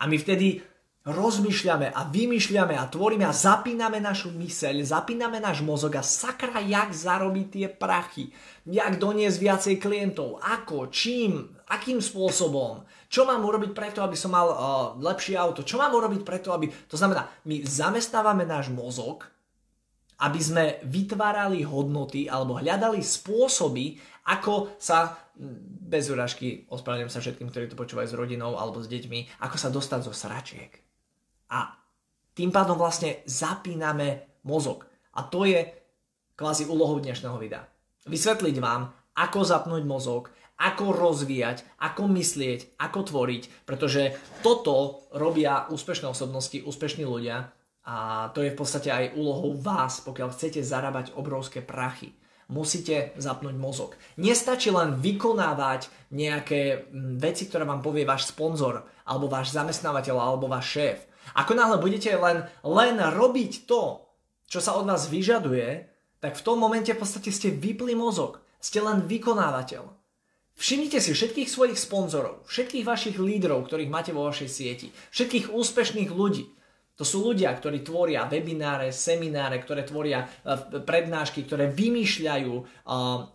A 0.00 0.08
my 0.08 0.16
vtedy 0.16 0.64
rozmýšľame 1.06 1.94
a 1.94 2.10
vymýšľame 2.10 2.74
a 2.74 2.90
tvoríme 2.90 3.22
a 3.22 3.30
zapíname 3.30 4.02
našu 4.02 4.34
myseľ, 4.34 4.82
zapíname 4.82 5.38
náš 5.38 5.62
mozog 5.62 5.94
a 5.94 6.02
sakra, 6.02 6.58
jak 6.58 6.90
zarobiť 6.90 7.46
tie 7.46 7.66
prachy, 7.70 8.34
jak 8.66 8.98
doniesť 8.98 9.38
viacej 9.38 9.74
klientov, 9.78 10.42
ako, 10.42 10.90
čím, 10.90 11.54
akým 11.70 12.02
spôsobom, 12.02 12.82
čo 13.06 13.22
mám 13.22 13.46
urobiť 13.46 13.70
preto, 13.70 14.02
aby 14.02 14.18
som 14.18 14.34
mal 14.34 14.50
uh, 14.50 14.58
lepšie 14.98 15.38
auto, 15.38 15.62
čo 15.62 15.78
mám 15.78 15.94
urobiť 15.94 16.26
preto, 16.26 16.50
aby... 16.50 16.66
To 16.90 16.98
znamená, 16.98 17.30
my 17.46 17.62
zamestnávame 17.62 18.42
náš 18.42 18.74
mozog, 18.74 19.30
aby 20.26 20.40
sme 20.42 20.64
vytvárali 20.82 21.62
hodnoty 21.62 22.26
alebo 22.26 22.58
hľadali 22.58 22.98
spôsoby, 22.98 23.94
ako 24.26 24.74
sa, 24.74 25.14
bez 25.86 26.10
uražky, 26.10 26.66
ospravedlňujem 26.66 27.14
sa 27.14 27.22
všetkým, 27.22 27.46
ktorí 27.54 27.70
to 27.70 27.78
počúvajú 27.78 28.10
s 28.10 28.18
rodinou 28.18 28.58
alebo 28.58 28.82
s 28.82 28.90
deťmi, 28.90 29.38
ako 29.46 29.54
sa 29.54 29.70
dostať 29.70 30.00
zo 30.02 30.10
sračiek 30.10 30.86
a 31.50 31.76
tým 32.36 32.52
pádom 32.52 32.76
vlastne 32.76 33.24
zapíname 33.24 34.40
mozog. 34.44 34.84
A 35.16 35.24
to 35.24 35.48
je 35.48 35.64
kvázi 36.36 36.68
úlohou 36.68 37.00
dnešného 37.00 37.40
videa. 37.40 37.64
Vysvetliť 38.04 38.56
vám, 38.60 38.92
ako 39.16 39.40
zapnúť 39.42 39.82
mozog, 39.88 40.28
ako 40.60 40.92
rozvíjať, 40.92 41.64
ako 41.80 42.08
myslieť, 42.12 42.80
ako 42.80 43.00
tvoriť, 43.08 43.42
pretože 43.64 44.16
toto 44.44 45.08
robia 45.16 45.68
úspešné 45.72 46.08
osobnosti, 46.08 46.60
úspešní 46.60 47.04
ľudia 47.08 47.52
a 47.86 48.28
to 48.32 48.44
je 48.44 48.52
v 48.52 48.58
podstate 48.58 48.90
aj 48.92 49.14
úlohou 49.16 49.56
vás, 49.56 50.04
pokiaľ 50.04 50.32
chcete 50.32 50.60
zarábať 50.60 51.16
obrovské 51.16 51.60
prachy. 51.64 52.12
Musíte 52.46 53.10
zapnúť 53.18 53.58
mozog. 53.58 53.98
Nestačí 54.22 54.70
len 54.70 55.02
vykonávať 55.02 55.90
nejaké 56.14 56.86
veci, 57.18 57.50
ktoré 57.50 57.66
vám 57.66 57.82
povie 57.82 58.06
váš 58.06 58.30
sponzor, 58.30 58.86
alebo 59.02 59.26
váš 59.26 59.50
zamestnávateľ, 59.50 60.14
alebo 60.14 60.46
váš 60.46 60.78
šéf 60.78 60.98
ako 61.34 61.52
náhle 61.56 61.76
budete 61.82 62.12
len, 62.14 62.46
len 62.62 62.96
robiť 63.00 63.66
to, 63.66 64.06
čo 64.46 64.62
sa 64.62 64.78
od 64.78 64.86
vás 64.86 65.10
vyžaduje, 65.10 65.90
tak 66.22 66.38
v 66.38 66.44
tom 66.46 66.62
momente 66.62 66.94
v 66.94 67.00
podstate 67.00 67.34
ste 67.34 67.50
vypli 67.50 67.98
mozog. 67.98 68.38
Ste 68.62 68.82
len 68.82 69.04
vykonávateľ. 69.04 69.84
Všimnite 70.56 71.04
si 71.04 71.12
všetkých 71.12 71.52
svojich 71.52 71.76
sponzorov, 71.76 72.48
všetkých 72.48 72.88
vašich 72.88 73.16
lídrov, 73.20 73.68
ktorých 73.68 73.92
máte 73.92 74.16
vo 74.16 74.24
vašej 74.24 74.48
sieti, 74.48 74.88
všetkých 75.12 75.52
úspešných 75.52 76.08
ľudí. 76.08 76.48
To 76.96 77.04
sú 77.04 77.28
ľudia, 77.28 77.52
ktorí 77.52 77.84
tvoria 77.84 78.24
webináre, 78.24 78.88
semináre, 78.88 79.60
ktoré 79.60 79.84
tvoria 79.84 80.24
e, 80.24 80.80
prednášky, 80.80 81.44
ktoré 81.44 81.68
vymýšľajú, 81.68 82.54
e, 82.56 82.62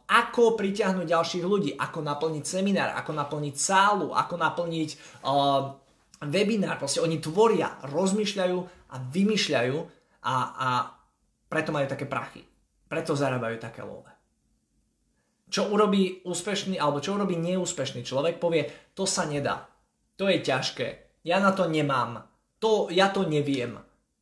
ako 0.10 0.57
pritiahnuť 0.57 1.05
ďalších 1.05 1.45
ľudí, 1.45 1.77
ako 1.77 2.01
naplniť 2.01 2.41
seminár, 2.41 2.98
ako 2.98 3.13
naplniť 3.13 3.53
sálu, 3.53 4.17
ako 4.17 4.36
naplniť 4.41 4.89
e, 4.89 4.98
webinár, 6.22 6.78
proste 6.78 7.01
oni 7.01 7.18
tvoria, 7.18 7.82
rozmýšľajú 7.86 8.58
a 8.94 8.96
vymýšľajú 9.00 9.78
a, 10.22 10.36
a 10.54 10.70
preto 11.50 11.74
majú 11.74 11.88
také 11.90 12.06
prachy. 12.06 12.46
Preto 12.86 13.18
zarábajú 13.18 13.58
také 13.58 13.82
love. 13.82 14.10
Čo 15.51 15.68
urobí 15.68 16.24
úspešný, 16.24 16.80
alebo 16.80 17.04
čo 17.04 17.18
urobí 17.18 17.36
neúspešný 17.36 18.08
človek, 18.08 18.40
povie, 18.40 18.68
to 18.96 19.04
sa 19.04 19.28
nedá. 19.28 19.68
To 20.16 20.32
je 20.32 20.40
ťažké. 20.40 20.88
Ja 21.28 21.44
na 21.44 21.51
to 21.51 21.68
nemám 21.68 22.32
to, 22.62 22.94
ja 22.94 23.10
to 23.10 23.25
neviem. 23.25 23.82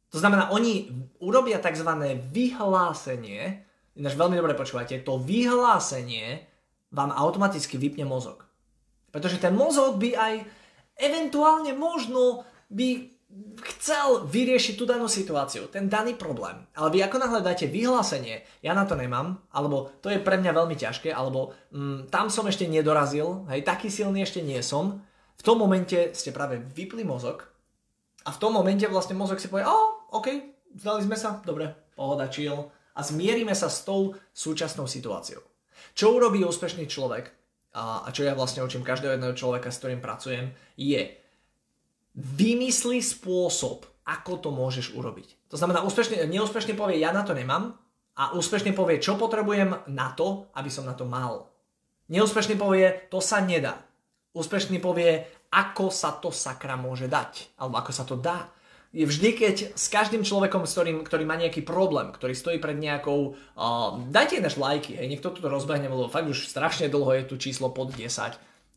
To 0.10 0.18
znamená, 0.18 0.50
oni 0.50 0.90
urobia 1.22 1.62
tzv. 1.62 1.86
vyhlásenie, 2.34 3.62
ináč 4.00 4.14
veľmi 4.16 4.40
dobre 4.40 4.56
počúvate, 4.56 5.04
to 5.04 5.20
vyhlásenie 5.22 6.48
vám 6.90 7.14
automaticky 7.14 7.78
vypne 7.78 8.08
mozog. 8.08 8.48
Pretože 9.14 9.38
ten 9.38 9.54
mozog 9.54 10.02
by 10.02 10.10
aj 10.16 10.34
eventuálne 11.00 11.72
možno 11.74 12.44
by 12.70 13.20
chcel 13.62 14.26
vyriešiť 14.26 14.74
tú 14.74 14.90
danú 14.90 15.06
situáciu, 15.06 15.70
ten 15.70 15.86
daný 15.86 16.18
problém. 16.18 16.66
Ale 16.74 16.90
vy 16.90 17.06
ako 17.06 17.18
náhle 17.22 17.46
dáte 17.46 17.70
vyhlásenie, 17.70 18.42
ja 18.66 18.74
na 18.74 18.90
to 18.90 18.98
nemám, 18.98 19.38
alebo 19.54 19.94
to 20.02 20.10
je 20.10 20.18
pre 20.18 20.42
mňa 20.42 20.50
veľmi 20.50 20.74
ťažké, 20.74 21.14
alebo 21.14 21.54
mm, 21.70 22.10
tam 22.10 22.34
som 22.34 22.50
ešte 22.50 22.66
nedorazil, 22.66 23.46
hej, 23.54 23.62
taký 23.62 23.94
silný 23.94 24.26
ešte 24.26 24.42
nie 24.42 24.58
som, 24.66 25.06
v 25.40 25.46
tom 25.46 25.62
momente 25.62 26.12
ste 26.18 26.34
práve 26.34 26.60
vypli 26.60 27.06
mozog 27.06 27.48
a 28.26 28.30
v 28.34 28.42
tom 28.42 28.52
momente 28.52 28.84
vlastne 28.90 29.16
mozog 29.16 29.38
si 29.38 29.48
povie, 29.48 29.64
oh, 29.64 30.10
OK, 30.10 30.28
zdali 30.76 31.06
sme 31.06 31.16
sa, 31.16 31.38
dobre, 31.46 31.70
pohoda, 31.94 32.28
chill 32.28 32.74
a 32.98 33.00
zmierime 33.06 33.54
sa 33.54 33.70
s 33.70 33.86
tou 33.86 34.18
súčasnou 34.34 34.90
situáciou. 34.90 35.40
Čo 35.96 36.18
urobí 36.18 36.44
úspešný 36.44 36.90
človek 36.90 37.39
a, 37.74 38.06
a 38.06 38.10
čo 38.10 38.26
ja 38.26 38.34
vlastne 38.34 38.66
učím 38.66 38.82
každého 38.82 39.18
jedného 39.18 39.38
človeka, 39.38 39.70
s 39.70 39.80
ktorým 39.82 40.02
pracujem, 40.02 40.54
je 40.74 41.14
vymysli 42.18 43.00
spôsob, 43.00 43.86
ako 44.10 44.32
to 44.42 44.50
môžeš 44.50 44.98
urobiť. 44.98 45.54
To 45.54 45.56
znamená, 45.56 45.86
úspešne, 45.86 46.26
neúspešne 46.26 46.74
povie, 46.74 47.02
ja 47.02 47.14
na 47.14 47.22
to 47.22 47.38
nemám 47.38 47.78
a 48.18 48.34
úspešne 48.34 48.74
povie, 48.74 48.98
čo 48.98 49.16
potrebujem 49.16 49.86
na 49.94 50.12
to, 50.18 50.50
aby 50.58 50.68
som 50.68 50.84
na 50.90 50.98
to 50.98 51.06
mal. 51.06 51.48
Neúspešne 52.10 52.58
povie, 52.58 53.08
to 53.14 53.22
sa 53.22 53.40
nedá. 53.40 53.78
Úspešný 54.34 54.82
povie, 54.82 55.26
ako 55.54 55.94
sa 55.94 56.18
to 56.18 56.34
sakra 56.34 56.74
môže 56.74 57.06
dať, 57.06 57.58
alebo 57.62 57.78
ako 57.82 57.92
sa 57.94 58.04
to 58.06 58.18
dá. 58.18 58.50
Je 58.90 59.06
vždy, 59.06 59.30
keď 59.38 59.56
s 59.78 59.86
každým 59.86 60.26
človekom, 60.26 60.66
s 60.66 60.74
ktorým, 60.74 61.06
ktorý 61.06 61.22
má 61.22 61.38
nejaký 61.38 61.62
problém, 61.62 62.10
ktorý 62.10 62.34
stojí 62.34 62.58
pred 62.58 62.74
nejakou... 62.74 63.38
Uh, 63.54 64.02
dajte 64.10 64.42
naš 64.42 64.58
lajky, 64.58 64.98
hej, 64.98 65.06
niekto 65.06 65.30
to 65.30 65.46
rozbehne, 65.46 65.86
lebo 65.86 66.10
fakt 66.10 66.26
už 66.26 66.50
strašne 66.50 66.90
dlho 66.90 67.22
je 67.22 67.24
tu 67.30 67.38
číslo 67.38 67.70
pod 67.70 67.94
10 67.94 68.10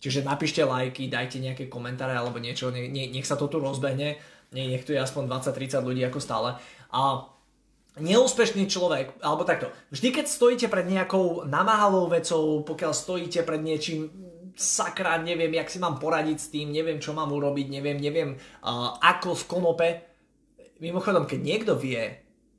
Čiže 0.03 0.27
napíšte 0.27 0.67
lajky, 0.67 1.07
dajte 1.07 1.39
nejaké 1.39 1.71
komentáre 1.71 2.19
alebo 2.19 2.43
niečo, 2.43 2.75
nech, 2.75 2.91
nech 2.91 3.23
sa 3.23 3.39
to 3.39 3.47
tu 3.47 3.63
rozbehne, 3.63 4.19
nech 4.51 4.83
tu 4.83 4.91
je 4.91 4.99
aspoň 4.99 5.31
20-30 5.31 5.79
ľudí 5.79 6.03
ako 6.03 6.19
stále. 6.19 6.59
A 6.91 7.31
neúspešný 8.03 8.67
človek, 8.67 9.15
alebo 9.23 9.47
takto, 9.47 9.71
vždy 9.95 10.11
keď 10.11 10.27
stojíte 10.27 10.67
pred 10.67 10.91
nejakou 10.91 11.47
namáhalou 11.47 12.11
vecou, 12.11 12.67
pokiaľ 12.67 12.91
stojíte 12.91 13.47
pred 13.47 13.63
niečím, 13.63 14.11
sakra, 14.57 15.17
neviem, 15.21 15.53
jak 15.57 15.69
si 15.69 15.79
mám 15.81 15.97
poradiť 15.97 16.39
s 16.39 16.51
tým, 16.53 16.73
neviem, 16.73 17.01
čo 17.01 17.17
mám 17.17 17.33
urobiť, 17.33 17.67
neviem, 17.73 17.99
neviem, 17.99 18.31
uh, 18.37 18.97
ako 19.01 19.37
z 19.37 19.45
konope. 19.49 19.89
Mimochodom, 20.83 21.25
keď 21.25 21.41
niekto 21.41 21.73
vie, 21.79 22.03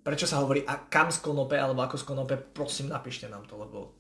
prečo 0.02 0.26
sa 0.26 0.42
hovorí 0.42 0.64
a 0.66 0.90
kam 0.90 1.14
z 1.14 1.22
konope, 1.22 1.56
alebo 1.56 1.84
ako 1.86 1.98
z 2.00 2.06
konope, 2.08 2.36
prosím, 2.38 2.90
napíšte 2.90 3.30
nám 3.30 3.46
to, 3.46 3.60
lebo 3.60 3.94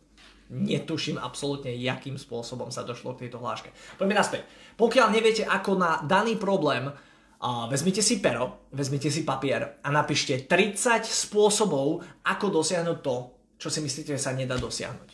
netuším 0.53 1.17
absolútne, 1.17 1.73
jakým 1.73 2.19
spôsobom 2.19 2.69
sa 2.69 2.85
došlo 2.85 3.15
k 3.15 3.25
tejto 3.25 3.41
hláške. 3.41 3.73
Poďme 3.97 4.19
naspäť. 4.19 4.45
Pokiaľ 4.77 5.07
neviete, 5.09 5.43
ako 5.47 5.77
na 5.79 6.01
daný 6.05 6.37
problém, 6.37 6.89
uh, 6.89 7.65
vezmite 7.69 8.05
si 8.05 8.21
pero, 8.21 8.69
vezmite 8.69 9.09
si 9.09 9.25
papier 9.25 9.81
a 9.81 9.87
napíšte 9.89 10.45
30 10.45 11.03
spôsobov, 11.03 12.05
ako 12.25 12.45
dosiahnuť 12.53 12.97
to, 13.01 13.15
čo 13.57 13.67
si 13.71 13.79
myslíte, 13.81 14.13
že 14.13 14.21
sa 14.21 14.35
nedá 14.35 14.59
dosiahnuť. 14.59 15.09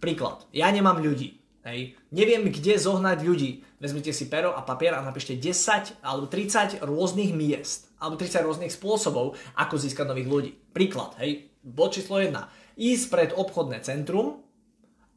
Príklad. 0.00 0.48
Ja 0.56 0.72
nemám 0.72 0.98
ľudí. 1.00 1.39
Hej. 1.60 2.00
Neviem, 2.08 2.48
kde 2.48 2.80
zohnať 2.80 3.18
ľudí. 3.20 3.60
Vezmite 3.76 4.16
si 4.16 4.32
pero 4.32 4.56
a 4.56 4.64
papier 4.64 4.96
a 4.96 5.04
napíšte 5.04 5.36
10 5.36 6.00
alebo 6.00 6.24
30 6.24 6.80
rôznych 6.80 7.36
miest 7.36 7.92
alebo 8.00 8.16
30 8.16 8.48
rôznych 8.48 8.72
spôsobov, 8.72 9.36
ako 9.60 9.74
získať 9.76 10.08
nových 10.08 10.28
ľudí. 10.28 10.50
Príklad. 10.72 11.12
Hej. 11.20 11.52
Bod 11.60 11.92
číslo 11.92 12.16
1. 12.16 12.32
Ísť 12.80 13.04
pred 13.12 13.30
obchodné 13.36 13.84
centrum 13.84 14.40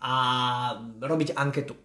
a 0.04 0.14
robiť 1.00 1.40
anketu. 1.40 1.80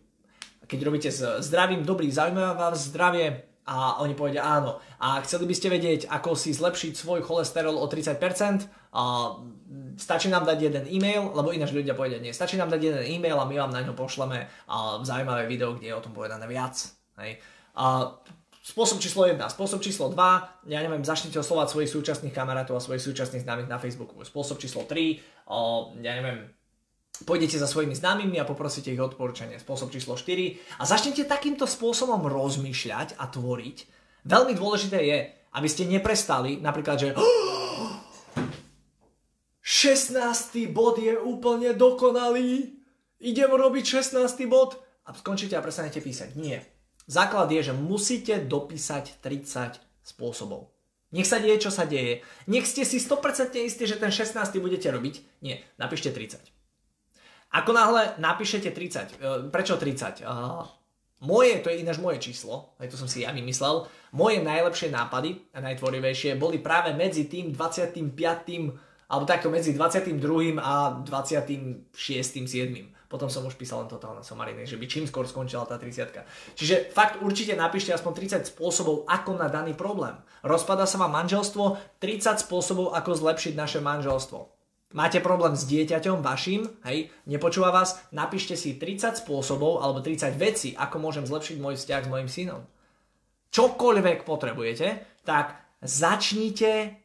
Keď 0.69 0.79
robíte 0.85 1.09
s 1.09 1.23
zdravím, 1.47 1.87
dobrý, 1.87 2.11
zaujímavá 2.11 2.53
vás 2.59 2.91
zdravie 2.91 3.48
a 3.69 4.01
oni 4.01 4.17
povedia 4.17 4.41
áno. 4.41 4.81
A 4.97 5.21
chceli 5.21 5.45
by 5.45 5.53
ste 5.53 5.69
vedieť, 5.69 6.09
ako 6.09 6.33
si 6.33 6.57
zlepšiť 6.57 6.97
svoj 6.97 7.21
cholesterol 7.21 7.77
o 7.77 7.85
30%, 7.85 8.17
a 8.89 9.37
stačí 10.01 10.33
nám 10.33 10.49
dať 10.49 10.59
jeden 10.65 10.85
e-mail, 10.89 11.29
lebo 11.37 11.53
ináč 11.53 11.77
ľudia 11.77 11.93
povedia 11.93 12.17
nie, 12.17 12.33
stačí 12.33 12.57
nám 12.57 12.73
dať 12.73 12.81
jeden 12.81 13.05
e-mail 13.05 13.37
a 13.37 13.45
my 13.45 13.61
vám 13.61 13.73
na 13.77 13.85
ňo 13.85 13.93
pošleme 13.93 14.49
zaujímavé 15.05 15.45
video, 15.45 15.77
kde 15.77 15.93
je 15.93 15.99
o 15.99 16.01
tom 16.01 16.17
povedané 16.17 16.49
viac. 16.49 16.73
Hej. 17.21 17.37
A 17.77 18.17
Spôsob 18.59 19.01
číslo 19.01 19.25
1. 19.25 19.41
Spôsob 19.49 19.81
číslo 19.81 20.13
2. 20.13 20.69
Ja 20.69 20.85
neviem, 20.85 21.01
začnite 21.01 21.41
oslovať 21.41 21.73
svojich 21.73 21.89
súčasných 21.89 22.37
kamarátov 22.37 22.77
a 22.77 22.85
svojich 22.85 23.01
súčasných 23.01 23.49
známych 23.49 23.65
na 23.65 23.81
Facebooku. 23.81 24.21
Spôsob 24.21 24.61
číslo 24.61 24.85
3. 24.85 25.49
O, 25.49 25.93
ja 26.05 26.13
neviem, 26.21 26.53
pôjdete 27.25 27.59
za 27.59 27.67
svojimi 27.67 27.95
známymi 27.97 28.37
a 28.39 28.47
poprosíte 28.47 28.93
ich 28.95 29.01
odporúčanie. 29.03 29.59
Spôsob 29.59 29.91
číslo 29.91 30.15
4. 30.15 30.79
A 30.79 30.85
začnete 30.87 31.27
takýmto 31.27 31.67
spôsobom 31.67 32.23
rozmýšľať 32.29 33.19
a 33.19 33.25
tvoriť. 33.27 33.77
Veľmi 34.29 34.55
dôležité 34.55 34.99
je, 35.03 35.19
aby 35.55 35.69
ste 35.71 35.89
neprestali, 35.89 36.61
napríklad, 36.61 36.97
že 37.01 37.09
16. 39.63 40.69
bod 40.71 41.01
je 41.01 41.17
úplne 41.17 41.73
dokonalý, 41.75 42.77
idem 43.21 43.51
robiť 43.51 44.05
16. 44.05 44.25
bod 44.47 44.79
a 45.09 45.15
skončíte 45.17 45.57
a 45.57 45.65
prestanete 45.65 46.05
písať. 46.05 46.37
Nie. 46.37 46.63
Základ 47.09 47.49
je, 47.49 47.73
že 47.73 47.73
musíte 47.73 48.37
dopísať 48.37 49.25
30 49.25 49.81
spôsobov. 50.05 50.77
Nech 51.09 51.25
sa 51.25 51.41
deje, 51.41 51.57
čo 51.65 51.73
sa 51.73 51.89
deje. 51.89 52.21
Nech 52.45 52.69
ste 52.69 52.85
si 52.85 53.01
100% 53.01 53.57
istí, 53.65 53.89
že 53.89 53.97
ten 53.97 54.13
16. 54.13 54.37
budete 54.61 54.93
robiť. 54.93 55.41
Nie, 55.41 55.65
napíšte 55.81 56.13
30. 56.13 56.58
Ako 57.49 57.73
náhle 57.73 58.21
napíšete 58.21 58.71
30, 58.71 59.17
e, 59.17 59.49
prečo 59.49 59.81
30? 59.81 60.25
Moje, 61.19 61.59
to 61.59 61.73
je 61.73 61.83
ináč 61.83 61.99
moje 61.99 62.23
číslo, 62.23 62.79
aj 62.79 62.95
to 62.95 62.97
som 63.01 63.11
si 63.11 63.27
ja 63.27 63.35
vymyslel, 63.35 63.91
moje 64.15 64.39
najlepšie 64.39 64.95
nápady 64.95 65.51
a 65.51 65.59
najtvorivejšie 65.59 66.39
boli 66.39 66.63
práve 66.63 66.95
medzi 66.95 67.27
tým 67.27 67.51
25. 67.51 68.07
alebo 69.11 69.25
takto 69.27 69.51
medzi 69.51 69.75
22. 69.75 70.15
a 70.63 71.03
26. 71.03 71.91
7. 71.91 72.99
Potom 73.09 73.33
som 73.33 73.41
už 73.49 73.57
písal 73.57 73.83
len 73.83 73.91
totálne 73.91 74.21
somariny, 74.21 74.69
že 74.69 74.77
by 74.77 74.85
čím 74.85 75.09
skôr 75.09 75.25
skončila 75.25 75.65
tá 75.65 75.81
30 75.81 76.13
Čiže 76.55 76.93
fakt 76.93 77.19
určite 77.25 77.57
napíšte 77.57 77.97
aspoň 77.97 78.45
30 78.45 78.53
spôsobov, 78.53 79.09
ako 79.09 79.41
na 79.41 79.49
daný 79.49 79.73
problém. 79.73 80.13
Rozpada 80.45 80.85
sa 80.85 81.01
vám 81.01 81.25
manželstvo, 81.25 81.81
30 82.05 82.45
spôsobov, 82.45 82.93
ako 82.93 83.17
zlepšiť 83.17 83.57
naše 83.57 83.81
manželstvo. 83.81 84.58
Máte 84.89 85.21
problém 85.21 85.53
s 85.53 85.69
dieťaťom 85.69 86.25
vašim, 86.25 86.65
hej, 86.89 87.13
nepočúva 87.29 87.69
vás, 87.69 88.01
napíšte 88.09 88.57
si 88.57 88.81
30 88.81 89.21
spôsobov 89.21 89.85
alebo 89.85 90.01
30 90.01 90.33
vecí, 90.41 90.73
ako 90.73 90.97
môžem 90.97 91.29
zlepšiť 91.29 91.61
môj 91.61 91.77
vzťah 91.77 92.09
s 92.09 92.09
mojim 92.09 92.29
synom. 92.33 92.65
Čokoľvek 93.53 94.25
potrebujete, 94.25 95.05
tak 95.29 95.61
začnite 95.85 96.97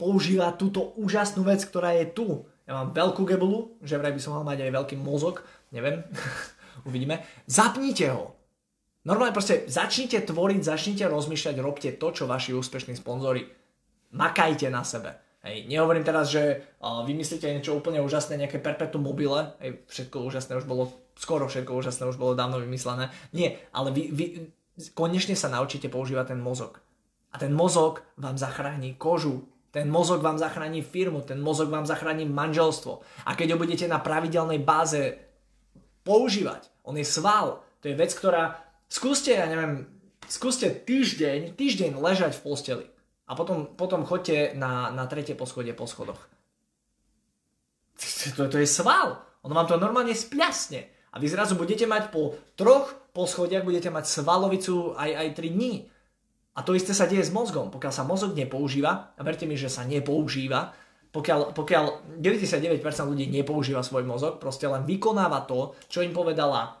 používať 0.00 0.52
túto 0.56 0.96
úžasnú 0.96 1.44
vec, 1.44 1.60
ktorá 1.60 1.92
je 2.00 2.08
tu. 2.08 2.48
Ja 2.64 2.80
mám 2.80 2.96
veľkú 2.96 3.28
gebulu, 3.28 3.76
že 3.84 4.00
vraj 4.00 4.16
by 4.16 4.20
som 4.20 4.40
mal 4.40 4.48
mať 4.48 4.64
aj 4.64 4.72
veľký 4.72 4.96
mozog, 4.96 5.44
neviem, 5.76 6.08
uvidíme. 6.88 7.20
Zapnite 7.44 8.16
ho. 8.16 8.32
Normálne 9.04 9.36
proste 9.36 9.68
začnite 9.68 10.24
tvoriť, 10.24 10.60
začnite 10.64 11.04
rozmýšľať, 11.04 11.56
robte 11.60 11.90
to, 12.00 12.08
čo 12.16 12.24
vaši 12.24 12.56
úspešní 12.56 12.96
sponzori. 12.96 13.44
Makajte 14.16 14.72
na 14.72 14.80
sebe. 14.88 15.25
Hej, 15.46 15.70
nehovorím 15.70 16.02
teraz, 16.02 16.34
že 16.34 16.66
vymyslíte 16.82 17.46
niečo 17.46 17.78
úplne 17.78 18.02
úžasné, 18.02 18.34
nejaké 18.34 18.58
perpetuum 18.58 19.06
mobile, 19.06 19.54
hej, 19.62 19.78
všetko 19.86 20.26
úžasné 20.26 20.58
už 20.58 20.66
bolo, 20.66 20.90
skoro 21.14 21.46
všetko 21.46 21.70
úžasné 21.70 22.02
už 22.10 22.18
bolo 22.18 22.34
dávno 22.34 22.58
vymyslené. 22.58 23.14
Nie, 23.30 23.62
ale 23.70 23.94
vy, 23.94 24.10
vy 24.10 24.24
konečne 24.98 25.38
sa 25.38 25.46
naučíte 25.46 25.86
používať 25.86 26.34
ten 26.34 26.42
mozog. 26.42 26.82
A 27.30 27.38
ten 27.38 27.54
mozog 27.54 28.02
vám 28.18 28.34
zachráni 28.34 28.98
kožu, 28.98 29.46
ten 29.70 29.86
mozog 29.86 30.18
vám 30.18 30.34
zachráni 30.34 30.82
firmu, 30.82 31.22
ten 31.22 31.38
mozog 31.38 31.70
vám 31.70 31.86
zachráni 31.86 32.26
manželstvo. 32.26 33.06
A 33.30 33.38
keď 33.38 33.54
ho 33.54 33.62
budete 33.62 33.86
na 33.86 34.02
pravidelnej 34.02 34.58
báze 34.58 35.14
používať, 36.02 36.74
on 36.82 36.98
je 36.98 37.06
sval, 37.06 37.62
to 37.78 37.86
je 37.86 37.94
vec, 37.94 38.10
ktorá, 38.10 38.66
skúste, 38.90 39.30
ja 39.30 39.46
neviem, 39.46 39.86
skúste 40.26 40.74
týždeň, 40.74 41.54
týždeň 41.54 42.02
ležať 42.02 42.34
v 42.34 42.42
posteli 42.42 42.86
a 43.26 43.32
potom, 43.34 43.74
potom 43.74 44.06
chodte 44.06 44.54
na, 44.54 44.94
na 44.94 45.10
tretie 45.10 45.34
poschodie 45.34 45.74
po 45.74 45.90
schodoch. 45.90 46.22
To, 48.38 48.46
to 48.46 48.58
je 48.62 48.68
sval. 48.68 49.18
Ono 49.42 49.54
vám 49.54 49.66
to 49.66 49.78
normálne 49.78 50.14
spľasne. 50.14 51.10
A 51.14 51.16
vy 51.18 51.26
zrazu 51.26 51.58
budete 51.58 51.88
mať 51.88 52.12
po 52.12 52.38
troch 52.54 52.92
poschodiach, 53.16 53.64
budete 53.64 53.88
mať 53.88 54.04
svalovicu 54.04 54.94
aj, 54.94 55.10
aj 55.10 55.28
3 55.32 55.56
dní. 55.56 55.74
A 56.56 56.64
to 56.64 56.76
isté 56.76 56.92
sa 56.92 57.08
deje 57.08 57.24
s 57.24 57.32
mozgom. 57.32 57.72
Pokiaľ 57.72 57.92
sa 57.92 58.04
mozog 58.04 58.36
nepoužíva, 58.36 59.16
a 59.16 59.20
verte 59.24 59.48
mi, 59.48 59.56
že 59.56 59.72
sa 59.72 59.82
nepoužíva, 59.88 60.76
pokiaľ, 61.10 61.56
pokiaľ 61.56 61.84
99% 62.20 62.84
ľudí 63.08 63.32
nepoužíva 63.32 63.80
svoj 63.80 64.04
mozog, 64.04 64.36
proste 64.36 64.68
len 64.68 64.84
vykonáva 64.84 65.48
to, 65.48 65.72
čo 65.88 66.04
im 66.04 66.12
povedala 66.12 66.76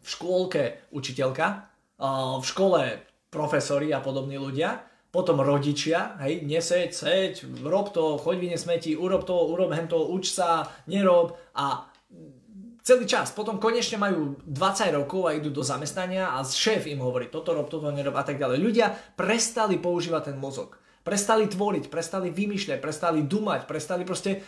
v 0.00 0.08
škôlke 0.08 0.88
učiteľka, 0.96 1.46
v 2.40 2.44
škole 2.44 2.80
profesori 3.28 3.92
a 3.92 4.00
podobní 4.00 4.40
ľudia, 4.40 4.80
potom 5.10 5.40
rodičia, 5.40 6.20
hej, 6.20 6.44
neseď, 6.44 6.90
seď, 6.92 7.32
rob 7.64 7.88
to, 7.94 8.20
choď 8.20 8.36
vyne 8.36 8.58
smeti, 8.60 8.92
urob 8.98 9.24
to, 9.24 9.32
urob 9.32 9.72
hento, 9.72 9.96
uč 10.12 10.34
sa, 10.34 10.68
nerob 10.84 11.38
a 11.56 11.88
celý 12.86 13.02
čas. 13.10 13.34
Potom 13.34 13.58
konečne 13.58 13.98
majú 13.98 14.38
20 14.46 14.94
rokov 14.94 15.26
a 15.26 15.34
idú 15.34 15.50
do 15.50 15.66
zamestnania 15.66 16.38
a 16.38 16.46
šéf 16.46 16.86
im 16.86 17.02
hovorí 17.02 17.26
toto 17.26 17.50
rob, 17.50 17.66
toto 17.66 17.90
nerob 17.90 18.14
a 18.14 18.22
tak 18.22 18.38
ďalej. 18.38 18.62
Ľudia 18.62 18.86
prestali 19.18 19.82
používať 19.82 20.30
ten 20.30 20.38
mozog. 20.38 20.78
Prestali 21.02 21.50
tvoriť, 21.50 21.90
prestali 21.90 22.30
vymýšľať, 22.30 22.78
prestali 22.78 23.22
dumať, 23.26 23.66
prestali 23.66 24.02
proste 24.06 24.42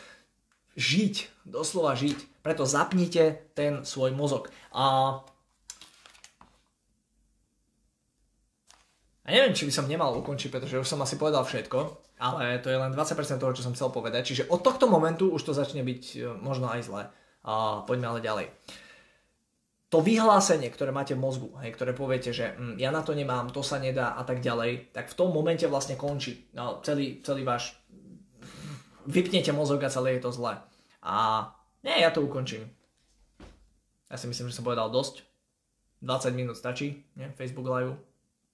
žiť, 0.79 1.47
doslova 1.47 1.99
žiť. 1.99 2.43
Preto 2.43 2.63
zapnite 2.63 3.51
ten 3.59 3.83
svoj 3.83 4.15
mozog. 4.15 4.51
A 4.71 5.19
A 9.29 9.37
neviem, 9.37 9.53
či 9.53 9.69
by 9.69 9.73
som 9.77 9.85
nemal 9.85 10.17
ukončiť, 10.25 10.49
pretože 10.49 10.81
už 10.81 10.89
som 10.89 11.05
asi 11.05 11.21
povedal 11.21 11.45
všetko, 11.45 12.01
ale 12.17 12.65
to 12.65 12.73
je 12.73 12.81
len 12.81 12.97
20% 12.97 13.37
toho, 13.37 13.53
čo 13.53 13.61
som 13.61 13.77
chcel 13.77 13.93
povedať. 13.93 14.25
Čiže 14.25 14.49
od 14.49 14.65
tohto 14.65 14.89
momentu 14.89 15.29
už 15.29 15.45
to 15.45 15.53
začne 15.53 15.85
byť 15.85 16.03
e, 16.17 16.19
možno 16.41 16.73
aj 16.73 16.89
zlé. 16.89 17.13
A 17.45 17.85
poďme 17.85 18.09
ale 18.09 18.25
ďalej. 18.25 18.49
To 19.93 20.01
vyhlásenie, 20.01 20.73
ktoré 20.73 20.97
máte 20.97 21.13
v 21.13 21.21
mozgu, 21.21 21.53
hej, 21.61 21.77
ktoré 21.77 21.93
poviete, 21.93 22.33
že 22.33 22.57
hm, 22.57 22.81
ja 22.81 22.89
na 22.89 23.05
to 23.05 23.13
nemám, 23.13 23.53
to 23.53 23.61
sa 23.61 23.77
nedá 23.77 24.17
a 24.17 24.25
tak 24.25 24.41
ďalej, 24.41 24.97
tak 24.97 25.13
v 25.13 25.17
tom 25.21 25.29
momente 25.29 25.69
vlastne 25.69 26.01
končí 26.01 26.49
no, 26.57 26.81
celý, 26.81 27.21
celý 27.21 27.45
váš... 27.45 27.77
Vypnete 29.05 29.53
mozog 29.53 29.85
a 29.85 29.93
celé 29.93 30.17
je 30.17 30.25
to 30.25 30.33
zlé. 30.33 30.57
A 31.05 31.45
nie, 31.85 32.01
ja 32.01 32.09
to 32.09 32.25
ukončím. 32.25 32.65
Ja 34.09 34.17
si 34.17 34.25
myslím, 34.25 34.49
že 34.49 34.57
som 34.57 34.65
povedal 34.65 34.89
dosť. 34.89 35.21
20 36.01 36.33
minút 36.33 36.57
stačí, 36.57 37.05
nie? 37.13 37.29
Facebook 37.37 37.69
Live 37.69 38.08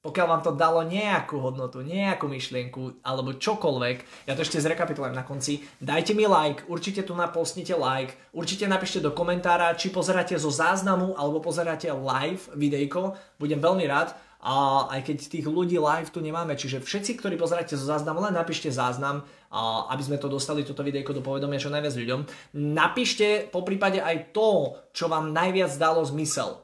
pokiaľ 0.05 0.27
vám 0.29 0.43
to 0.45 0.53
dalo 0.53 0.85
nejakú 0.85 1.41
hodnotu, 1.41 1.81
nejakú 1.81 2.29
myšlienku 2.29 3.01
alebo 3.01 3.41
čokoľvek, 3.41 4.29
ja 4.29 4.37
to 4.37 4.45
ešte 4.45 4.61
zrekapitulujem 4.61 5.17
na 5.17 5.25
konci, 5.25 5.65
dajte 5.81 6.13
mi 6.13 6.29
like, 6.29 6.69
určite 6.69 7.09
tu 7.09 7.17
napostnite 7.17 7.73
like, 7.73 8.13
určite 8.37 8.69
napíšte 8.69 9.01
do 9.01 9.17
komentára, 9.17 9.73
či 9.73 9.89
pozeráte 9.89 10.37
zo 10.37 10.53
záznamu 10.53 11.17
alebo 11.17 11.41
pozeráte 11.41 11.89
live 11.89 12.53
videjko, 12.53 13.17
budem 13.41 13.65
veľmi 13.65 13.89
rád. 13.89 14.13
A 14.45 14.85
aj 14.93 15.09
keď 15.09 15.19
tých 15.25 15.47
ľudí 15.49 15.81
live 15.81 16.13
tu 16.13 16.21
nemáme, 16.21 16.53
čiže 16.53 16.85
všetci, 16.85 17.17
ktorí 17.17 17.41
pozeráte 17.41 17.81
zo 17.81 17.89
záznamu, 17.89 18.29
len 18.29 18.37
napíšte 18.37 18.69
záznam, 18.69 19.25
aby 19.89 20.03
sme 20.05 20.21
to 20.21 20.29
dostali, 20.29 20.69
toto 20.69 20.85
videjko 20.85 21.17
do 21.17 21.25
povedomia 21.25 21.57
čo 21.57 21.73
najviac 21.73 21.97
ľuďom. 21.97 22.21
Napíšte 22.53 23.49
po 23.49 23.65
prípade 23.65 24.05
aj 24.05 24.37
to, 24.37 24.77
čo 24.93 25.09
vám 25.09 25.33
najviac 25.33 25.73
dalo 25.81 26.05
zmysel 26.05 26.61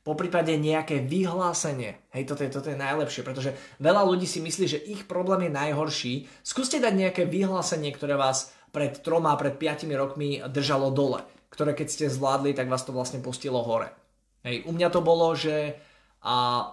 po 0.00 0.16
prípade 0.16 0.56
nejaké 0.56 1.04
vyhlásenie. 1.04 2.00
Hej, 2.16 2.32
toto 2.32 2.40
je, 2.40 2.50
toto 2.50 2.68
je 2.72 2.78
najlepšie, 2.80 3.20
pretože 3.20 3.52
veľa 3.84 4.00
ľudí 4.08 4.24
si 4.24 4.40
myslí, 4.40 4.64
že 4.64 4.80
ich 4.80 5.04
problém 5.04 5.48
je 5.48 5.52
najhorší. 5.52 6.14
Skúste 6.40 6.80
dať 6.80 6.94
nejaké 6.96 7.22
vyhlásenie, 7.28 7.92
ktoré 7.92 8.16
vás 8.16 8.48
pred 8.72 8.96
troma, 9.04 9.36
pred 9.36 9.60
piatimi 9.60 9.92
rokmi 9.92 10.40
držalo 10.40 10.88
dole, 10.88 11.20
ktoré 11.52 11.76
keď 11.76 11.88
ste 11.92 12.06
zvládli, 12.08 12.56
tak 12.56 12.72
vás 12.72 12.86
to 12.86 12.96
vlastne 12.96 13.20
pustilo 13.20 13.60
hore. 13.60 13.92
Hej, 14.40 14.64
u 14.64 14.72
mňa 14.72 14.88
to 14.88 15.04
bolo, 15.04 15.36
že 15.36 15.76
a, 16.24 16.64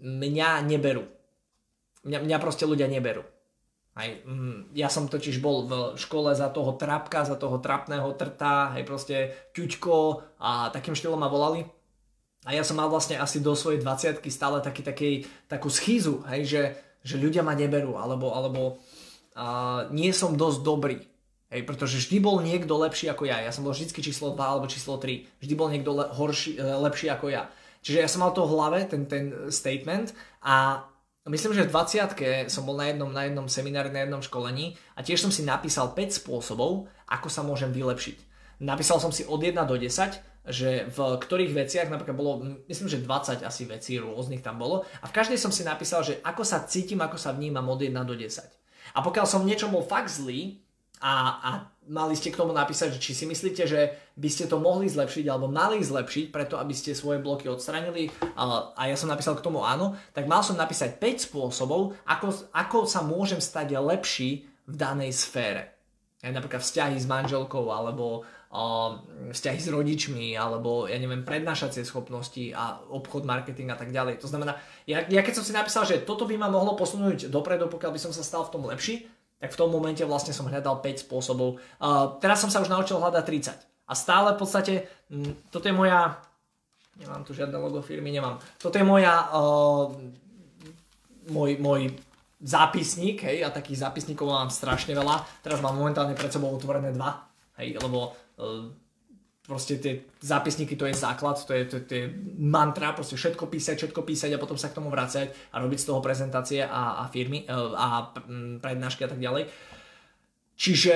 mňa 0.00 0.64
neberú. 0.64 1.04
Mňa, 2.08 2.18
mňa 2.24 2.38
proste 2.40 2.64
ľudia 2.64 2.88
neberú. 2.88 3.28
Aj, 3.94 4.08
mm, 4.08 4.74
ja 4.74 4.88
som 4.90 5.06
totiž 5.06 5.38
bol 5.38 5.68
v 5.68 5.72
škole 6.00 6.32
za 6.32 6.50
toho 6.50 6.74
trapka, 6.80 7.28
za 7.28 7.36
toho 7.36 7.60
trapného 7.60 8.08
trta, 8.16 8.72
hej, 8.74 8.88
proste 8.88 9.16
ťuťko 9.52 9.96
a 10.40 10.72
takým 10.72 10.96
štýlom 10.96 11.20
ma 11.20 11.28
volali. 11.28 11.83
A 12.44 12.52
ja 12.52 12.60
som 12.60 12.76
mal 12.76 12.92
vlastne 12.92 13.16
asi 13.16 13.40
do 13.40 13.56
svojej 13.56 13.80
20 13.80 14.20
stále 14.28 14.60
taký, 14.60 14.82
taký, 14.84 15.10
takú 15.48 15.72
schýzu, 15.72 16.20
hej, 16.28 16.42
že, 16.44 16.62
že 17.00 17.16
ľudia 17.16 17.40
ma 17.40 17.56
neberú, 17.56 17.96
alebo, 17.96 18.36
alebo 18.36 18.76
uh, 19.32 19.88
nie 19.88 20.12
som 20.12 20.36
dosť 20.36 20.60
dobrý. 20.60 21.00
Hej, 21.54 21.70
pretože 21.70 22.02
vždy 22.02 22.18
bol 22.18 22.42
niekto 22.42 22.74
lepší 22.74 23.08
ako 23.08 23.30
ja. 23.30 23.38
Ja 23.38 23.54
som 23.54 23.62
bol 23.62 23.70
vždy 23.70 23.94
číslo 24.02 24.34
2 24.34 24.42
alebo 24.42 24.66
číslo 24.66 24.98
3. 24.98 25.38
Vždy 25.38 25.54
bol 25.54 25.70
niekto 25.70 25.94
le- 25.94 26.10
horší, 26.10 26.58
e, 26.58 26.66
lepší 26.66 27.06
ako 27.14 27.30
ja. 27.30 27.46
Čiže 27.78 28.00
ja 28.02 28.08
som 28.10 28.26
mal 28.26 28.34
to 28.34 28.42
v 28.42 28.58
hlave, 28.58 28.78
ten, 28.90 29.06
ten 29.06 29.30
statement 29.54 30.16
a 30.42 30.82
myslím, 31.30 31.54
že 31.54 31.68
v 31.68 31.70
20 31.70 32.50
som 32.50 32.66
bol 32.66 32.74
na 32.74 32.90
jednom, 32.90 33.06
na 33.12 33.28
jednom 33.28 33.46
seminári, 33.46 33.94
na 33.94 34.02
jednom 34.02 34.18
školení 34.18 34.74
a 34.98 35.06
tiež 35.06 35.22
som 35.22 35.30
si 35.30 35.46
napísal 35.46 35.94
5 35.94 36.24
spôsobov, 36.24 36.90
ako 37.06 37.28
sa 37.30 37.46
môžem 37.46 37.70
vylepšiť. 37.70 38.18
Napísal 38.64 38.98
som 38.98 39.14
si 39.14 39.22
od 39.22 39.38
1 39.38 39.54
do 39.68 39.76
10 39.78 40.33
že 40.44 40.84
v 40.92 40.98
ktorých 41.16 41.56
veciach, 41.56 41.88
napríklad 41.88 42.16
bolo, 42.16 42.44
myslím, 42.68 42.88
že 42.88 43.00
20 43.00 43.40
asi 43.40 43.62
vecí 43.64 43.96
rôznych 43.96 44.44
tam 44.44 44.60
bolo 44.60 44.84
a 45.00 45.08
v 45.08 45.16
každej 45.16 45.40
som 45.40 45.48
si 45.48 45.64
napísal, 45.64 46.04
že 46.04 46.20
ako 46.20 46.44
sa 46.44 46.68
cítim, 46.68 47.00
ako 47.00 47.16
sa 47.16 47.32
vnímam 47.32 47.64
od 47.64 47.80
1 47.80 47.96
do 48.04 48.12
10. 48.12 48.44
A 48.92 48.98
pokiaľ 49.00 49.24
som 49.24 49.40
v 49.40 49.48
niečom 49.48 49.72
bol 49.72 49.80
fakt 49.80 50.12
zlý 50.12 50.60
a, 51.00 51.12
a 51.40 51.50
mali 51.88 52.12
ste 52.16 52.28
k 52.28 52.40
tomu 52.40 52.52
napísať, 52.52 52.96
že 52.96 53.02
či 53.02 53.12
si 53.16 53.24
myslíte, 53.24 53.64
že 53.64 53.96
by 54.16 54.28
ste 54.28 54.44
to 54.44 54.60
mohli 54.60 54.88
zlepšiť 54.88 55.24
alebo 55.28 55.48
mali 55.48 55.80
zlepšiť 55.80 56.28
preto, 56.28 56.60
aby 56.60 56.72
ste 56.76 56.96
svoje 56.96 57.24
bloky 57.24 57.48
odstranili 57.48 58.12
a 58.36 58.80
ja 58.84 58.96
som 58.96 59.08
napísal 59.08 59.36
k 59.36 59.44
tomu 59.44 59.64
áno, 59.64 59.96
tak 60.12 60.28
mal 60.28 60.44
som 60.44 60.60
napísať 60.60 61.00
5 61.00 61.28
spôsobov, 61.32 61.96
ako, 62.04 62.52
ako 62.52 62.78
sa 62.84 63.00
môžem 63.00 63.40
stať 63.40 63.80
lepší 63.80 64.48
v 64.64 64.74
danej 64.76 65.12
sfére. 65.12 65.73
Napríklad 66.24 66.64
vzťahy 66.64 66.96
s 66.96 67.04
manželkou 67.04 67.68
alebo 67.68 68.24
vzťahy 69.34 69.58
s 69.58 69.66
rodičmi 69.66 70.38
alebo 70.38 70.86
ja 70.86 70.94
neviem, 70.94 71.26
prednášacie 71.26 71.82
schopnosti 71.82 72.54
a 72.54 72.78
obchod, 72.86 73.26
marketing 73.26 73.74
a 73.74 73.76
tak 73.76 73.90
ďalej. 73.90 74.22
To 74.22 74.30
znamená, 74.30 74.54
ja, 74.86 75.02
ja 75.10 75.26
keď 75.26 75.42
som 75.42 75.44
si 75.44 75.50
napísal, 75.50 75.82
že 75.82 76.06
toto 76.06 76.22
by 76.22 76.38
ma 76.38 76.46
mohlo 76.46 76.78
posunúť 76.78 77.34
dopredu, 77.34 77.66
pokiaľ 77.66 77.90
by 77.90 78.00
som 78.00 78.14
sa 78.14 78.22
stal 78.22 78.46
v 78.46 78.52
tom 78.54 78.62
lepší, 78.70 79.10
tak 79.42 79.50
v 79.50 79.58
tom 79.58 79.74
momente 79.74 80.06
vlastne 80.06 80.30
som 80.30 80.46
hľadal 80.46 80.78
5 80.78 81.04
spôsobov. 81.04 81.58
Uh, 81.82 82.14
teraz 82.22 82.40
som 82.40 82.48
sa 82.48 82.62
už 82.62 82.70
naučil 82.70 83.02
hľadať 83.02 83.24
30. 83.26 83.90
A 83.90 83.92
stále 83.98 84.32
v 84.32 84.40
podstate, 84.40 84.74
m, 85.10 85.34
toto 85.50 85.66
je 85.66 85.74
moja, 85.74 86.16
nemám 86.96 87.26
tu 87.26 87.34
žiadne 87.34 87.58
logo 87.58 87.82
firmy, 87.82 88.14
nemám. 88.14 88.38
Toto 88.56 88.78
je 88.78 88.86
moja, 88.86 89.34
uh, 89.34 89.90
môj, 91.26 91.58
môj 91.58 91.90
zápisník, 92.44 93.24
hej, 93.24 93.40
a 93.40 93.48
takých 93.48 93.88
zápisníkov 93.88 94.28
mám 94.28 94.52
strašne 94.52 94.92
veľa. 94.92 95.24
Teraz 95.40 95.64
mám 95.64 95.80
momentálne 95.80 96.12
pred 96.12 96.28
sebou 96.28 96.52
otvorené 96.52 96.92
dva, 96.92 97.24
hej, 97.56 97.80
lebo 97.80 98.12
Ehm, 98.38 98.74
proste 99.44 99.76
tie 99.76 100.08
zápisníky 100.24 100.72
to 100.74 100.88
je 100.88 100.96
základ, 100.96 101.36
to 101.44 101.52
je, 101.52 101.62
to, 101.68 101.76
to 101.84 101.92
je 101.94 102.06
mantra, 102.40 102.96
proste 102.96 103.14
všetko 103.14 103.46
písať, 103.46 103.76
všetko 103.76 104.00
písať 104.02 104.30
a 104.34 104.40
potom 104.40 104.56
sa 104.56 104.72
k 104.72 104.76
tomu 104.80 104.88
vrácať 104.88 105.52
a 105.52 105.60
robiť 105.60 105.78
z 105.84 105.88
toho 105.92 106.00
prezentácie 106.00 106.64
a, 106.64 107.04
a 107.04 107.12
firmy 107.12 107.44
ehm, 107.46 107.74
a 107.76 108.10
prednášky 108.58 109.04
a 109.06 109.10
tak 109.10 109.20
ďalej. 109.20 109.46
Čiže 110.54 110.94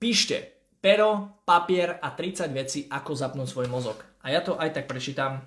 píšte 0.00 0.36
pero, 0.82 1.38
papier 1.46 2.02
a 2.02 2.10
30 2.10 2.50
vecí, 2.50 2.80
ako 2.90 3.14
zapnúť 3.14 3.48
svoj 3.48 3.68
mozog. 3.70 4.02
A 4.26 4.34
ja 4.34 4.42
to 4.42 4.58
aj 4.58 4.74
tak 4.74 4.90
prečítam. 4.90 5.46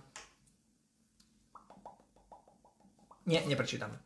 Nie, 3.27 3.43
neprečítam. 3.43 4.04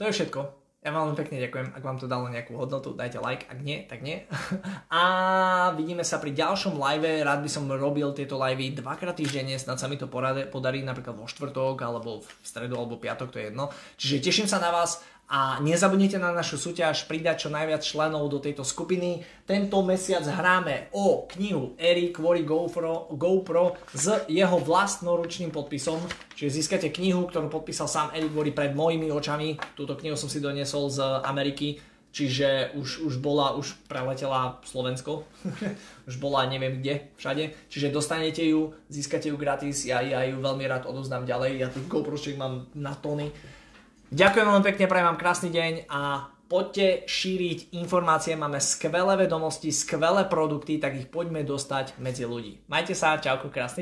To 0.00 0.08
je 0.08 0.16
všetko. 0.16 0.40
Ja 0.80 0.96
vám 0.96 1.12
pekne 1.12 1.36
ďakujem, 1.44 1.76
ak 1.76 1.84
vám 1.84 2.00
to 2.00 2.08
dalo 2.08 2.32
nejakú 2.32 2.56
hodnotu, 2.56 2.96
dajte 2.96 3.20
like, 3.20 3.44
ak 3.52 3.60
nie, 3.60 3.84
tak 3.84 4.00
nie. 4.00 4.24
A 4.88 5.76
vidíme 5.76 6.00
sa 6.08 6.16
pri 6.16 6.32
ďalšom 6.32 6.72
live, 6.72 7.20
rád 7.20 7.44
by 7.44 7.50
som 7.52 7.68
robil 7.68 8.08
tieto 8.16 8.40
livey 8.40 8.72
dvakrát 8.72 9.12
týždenne, 9.12 9.60
snad 9.60 9.76
sa 9.76 9.92
mi 9.92 10.00
to 10.00 10.08
podarí 10.08 10.80
napríklad 10.80 11.20
vo 11.20 11.28
štvrtok, 11.28 11.84
alebo 11.84 12.24
v 12.24 12.28
stredu, 12.40 12.80
alebo 12.80 12.96
piatok, 12.96 13.28
to 13.28 13.44
je 13.44 13.52
jedno. 13.52 13.68
Čiže 14.00 14.24
teším 14.24 14.48
sa 14.48 14.56
na 14.56 14.72
vás 14.72 15.04
a 15.30 15.62
nezabudnite 15.62 16.18
na 16.18 16.34
našu 16.34 16.58
súťaž 16.58 17.06
pridať 17.06 17.46
čo 17.46 17.54
najviac 17.54 17.86
členov 17.86 18.26
do 18.26 18.42
tejto 18.42 18.66
skupiny. 18.66 19.22
Tento 19.46 19.78
mesiac 19.86 20.26
hráme 20.26 20.90
o 20.90 21.30
knihu 21.30 21.78
Eric 21.78 22.18
Worry 22.18 22.42
GoPro, 22.42 23.14
GoPro 23.14 23.78
s 23.94 24.26
jeho 24.26 24.58
vlastnoručným 24.58 25.54
podpisom. 25.54 26.02
Čiže 26.34 26.58
získate 26.58 26.90
knihu, 26.90 27.30
ktorú 27.30 27.46
podpísal 27.46 27.86
sám 27.86 28.10
Eric 28.10 28.34
Worry 28.34 28.50
pred 28.50 28.74
mojimi 28.74 29.06
očami. 29.14 29.54
Túto 29.78 29.94
knihu 29.94 30.18
som 30.18 30.26
si 30.26 30.42
doniesol 30.42 30.90
z 30.90 30.98
Ameriky. 31.22 31.78
Čiže 32.10 32.74
už, 32.74 33.06
už 33.06 33.22
bola, 33.22 33.54
už 33.54 33.86
preletela 33.86 34.58
Slovensko, 34.66 35.30
už 36.10 36.18
bola 36.18 36.42
neviem 36.50 36.82
kde, 36.82 37.14
všade. 37.14 37.54
Čiže 37.70 37.94
dostanete 37.94 38.42
ju, 38.42 38.74
získate 38.90 39.30
ju 39.30 39.38
gratis, 39.38 39.86
ja, 39.86 40.02
ja 40.02 40.26
ju 40.26 40.42
veľmi 40.42 40.66
rád 40.66 40.90
odoznám 40.90 41.22
ďalej, 41.22 41.62
ja 41.62 41.70
tu 41.70 41.78
GoPro 41.86 42.18
mám 42.34 42.66
na 42.74 42.98
tony. 42.98 43.30
Ďakujem 44.10 44.42
veľmi 44.42 44.66
pekne, 44.66 44.90
prajem 44.90 45.06
vám 45.06 45.22
krásny 45.22 45.54
deň 45.54 45.86
a 45.86 46.34
poďte 46.50 47.06
šíriť 47.06 47.78
informácie, 47.78 48.34
máme 48.34 48.58
skvelé 48.58 49.14
vedomosti, 49.14 49.70
skvelé 49.70 50.26
produkty, 50.26 50.82
tak 50.82 50.98
ich 50.98 51.06
poďme 51.06 51.46
dostať 51.46 51.94
medzi 52.02 52.26
ľudí. 52.26 52.58
Majte 52.66 52.98
sa, 52.98 53.22
čauko, 53.22 53.54
krásny 53.54 53.78